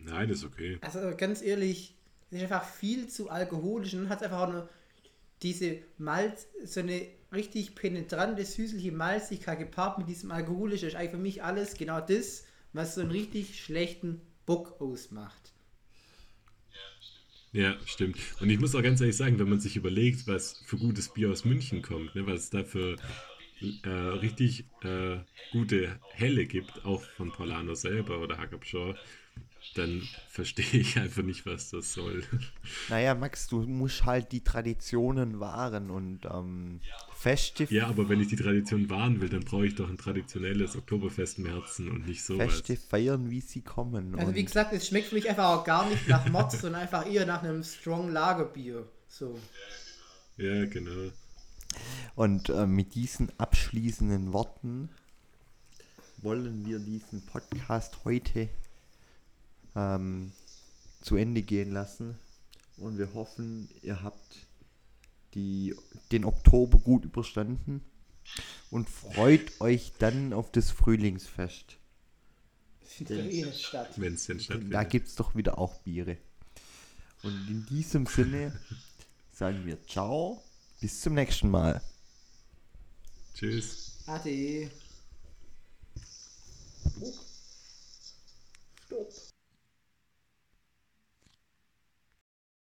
Nein, 0.04 0.28
ist 0.28 0.44
okay. 0.44 0.78
also 0.82 1.16
ganz 1.16 1.40
ehrlich, 1.42 1.94
das 2.30 2.40
ist 2.40 2.44
einfach 2.44 2.68
viel 2.68 3.08
zu 3.08 3.30
alkoholisch 3.30 3.94
und 3.94 4.02
dann 4.02 4.10
hat 4.10 4.18
es 4.18 4.24
einfach 4.24 4.40
auch 4.40 4.52
nur 4.52 4.68
diese 5.42 5.78
Malz, 5.98 6.46
so 6.64 6.80
eine 6.80 7.06
richtig 7.32 7.74
penetrante, 7.74 8.44
süßliche 8.44 8.92
Malzigkeit 8.92 9.58
gepaart 9.58 9.98
mit 9.98 10.08
diesem 10.08 10.30
alkoholischen, 10.30 10.88
ist 10.88 10.94
eigentlich 10.94 11.10
für 11.10 11.16
mich 11.16 11.42
alles 11.42 11.74
genau 11.74 12.00
das, 12.00 12.44
was 12.72 12.94
so 12.94 13.00
einen 13.00 13.10
richtig 13.10 13.60
schlechten 13.60 14.20
Bock 14.46 14.80
ausmacht. 14.80 15.52
Ja, 17.52 17.76
stimmt. 17.84 18.16
Und 18.40 18.48
ich 18.48 18.58
muss 18.58 18.74
auch 18.74 18.82
ganz 18.82 19.00
ehrlich 19.00 19.16
sagen, 19.16 19.38
wenn 19.38 19.48
man 19.48 19.60
sich 19.60 19.76
überlegt, 19.76 20.26
was 20.26 20.62
für 20.64 20.78
gutes 20.78 21.12
Bier 21.12 21.30
aus 21.30 21.44
München 21.44 21.82
kommt, 21.82 22.14
ne, 22.14 22.26
was 22.26 22.44
es 22.44 22.50
da 22.50 22.64
für 22.64 22.96
äh, 23.84 23.88
richtig 23.88 24.64
äh, 24.82 25.18
gute 25.52 26.00
Helle 26.12 26.46
gibt, 26.46 26.84
auch 26.86 27.02
von 27.02 27.30
Polano 27.30 27.74
selber 27.74 28.20
oder 28.20 28.38
Hackabschor, 28.38 28.96
dann 29.74 30.02
verstehe 30.28 30.80
ich 30.80 30.98
einfach 30.98 31.22
nicht, 31.22 31.46
was 31.46 31.70
das 31.70 31.92
soll. 31.92 32.24
Naja, 32.88 33.14
Max, 33.14 33.48
du 33.48 33.62
musst 33.62 34.04
halt 34.04 34.32
die 34.32 34.42
Traditionen 34.42 35.40
wahren 35.40 35.90
und 35.90 36.26
ähm, 36.26 36.80
Feste, 37.14 37.64
Ja, 37.70 37.86
aber 37.86 38.08
wenn 38.08 38.20
ich 38.20 38.28
die 38.28 38.36
Tradition 38.36 38.90
wahren 38.90 39.20
will, 39.20 39.28
dann 39.28 39.44
brauche 39.44 39.66
ich 39.66 39.76
doch 39.76 39.88
ein 39.88 39.96
traditionelles 39.96 40.76
Oktoberfest 40.76 41.38
im 41.38 41.46
Herzen 41.46 41.88
und 41.88 42.06
nicht 42.06 42.24
sowas. 42.24 42.52
Feste 42.52 42.76
feiern, 42.76 43.30
wie 43.30 43.40
sie 43.40 43.62
kommen. 43.62 44.18
Also 44.18 44.34
wie 44.34 44.44
gesagt, 44.44 44.72
es 44.72 44.88
schmeckt 44.88 45.08
für 45.08 45.14
mich 45.14 45.28
einfach 45.28 45.50
auch 45.50 45.64
gar 45.64 45.88
nicht 45.88 46.08
nach 46.08 46.28
Motz, 46.28 46.60
sondern 46.60 46.82
einfach 46.82 47.08
eher 47.08 47.24
nach 47.24 47.42
einem 47.42 47.62
Strong 47.62 48.10
Lagerbier. 48.10 48.88
So. 49.08 49.38
Ja, 50.36 50.64
genau. 50.66 51.12
und 52.16 52.48
äh, 52.48 52.66
mit 52.66 52.94
diesen 52.94 53.30
abschließenden 53.38 54.32
Worten 54.32 54.88
wollen 56.18 56.66
wir 56.66 56.78
diesen 56.78 57.24
Podcast 57.26 57.98
heute 58.04 58.48
ähm, 59.74 60.32
zu 61.00 61.16
Ende 61.16 61.42
gehen 61.42 61.72
lassen. 61.72 62.18
Und 62.76 62.98
wir 62.98 63.14
hoffen, 63.14 63.68
ihr 63.82 64.02
habt 64.02 64.46
die, 65.34 65.74
den 66.10 66.24
Oktober 66.24 66.78
gut 66.78 67.04
überstanden 67.04 67.82
und 68.70 68.88
freut 68.88 69.60
euch 69.60 69.92
dann 69.98 70.32
auf 70.32 70.50
das 70.50 70.70
Frühlingsfest. 70.70 71.76
Wenn 72.98 74.14
es 74.14 74.26
denn 74.26 74.40
stattfindet. 74.40 74.74
da 74.74 74.84
gibt 74.84 75.08
es 75.08 75.14
doch 75.14 75.34
wieder 75.34 75.58
auch 75.58 75.76
Biere. 75.78 76.18
Und 77.22 77.48
in 77.48 77.66
diesem 77.66 78.06
Sinne 78.06 78.58
sagen 79.32 79.64
wir 79.64 79.82
ciao, 79.86 80.42
bis 80.80 81.00
zum 81.00 81.14
nächsten 81.14 81.50
Mal. 81.50 81.80
Tschüss. 83.34 83.98
Ade. 84.06 84.70
Oh. 88.90 89.31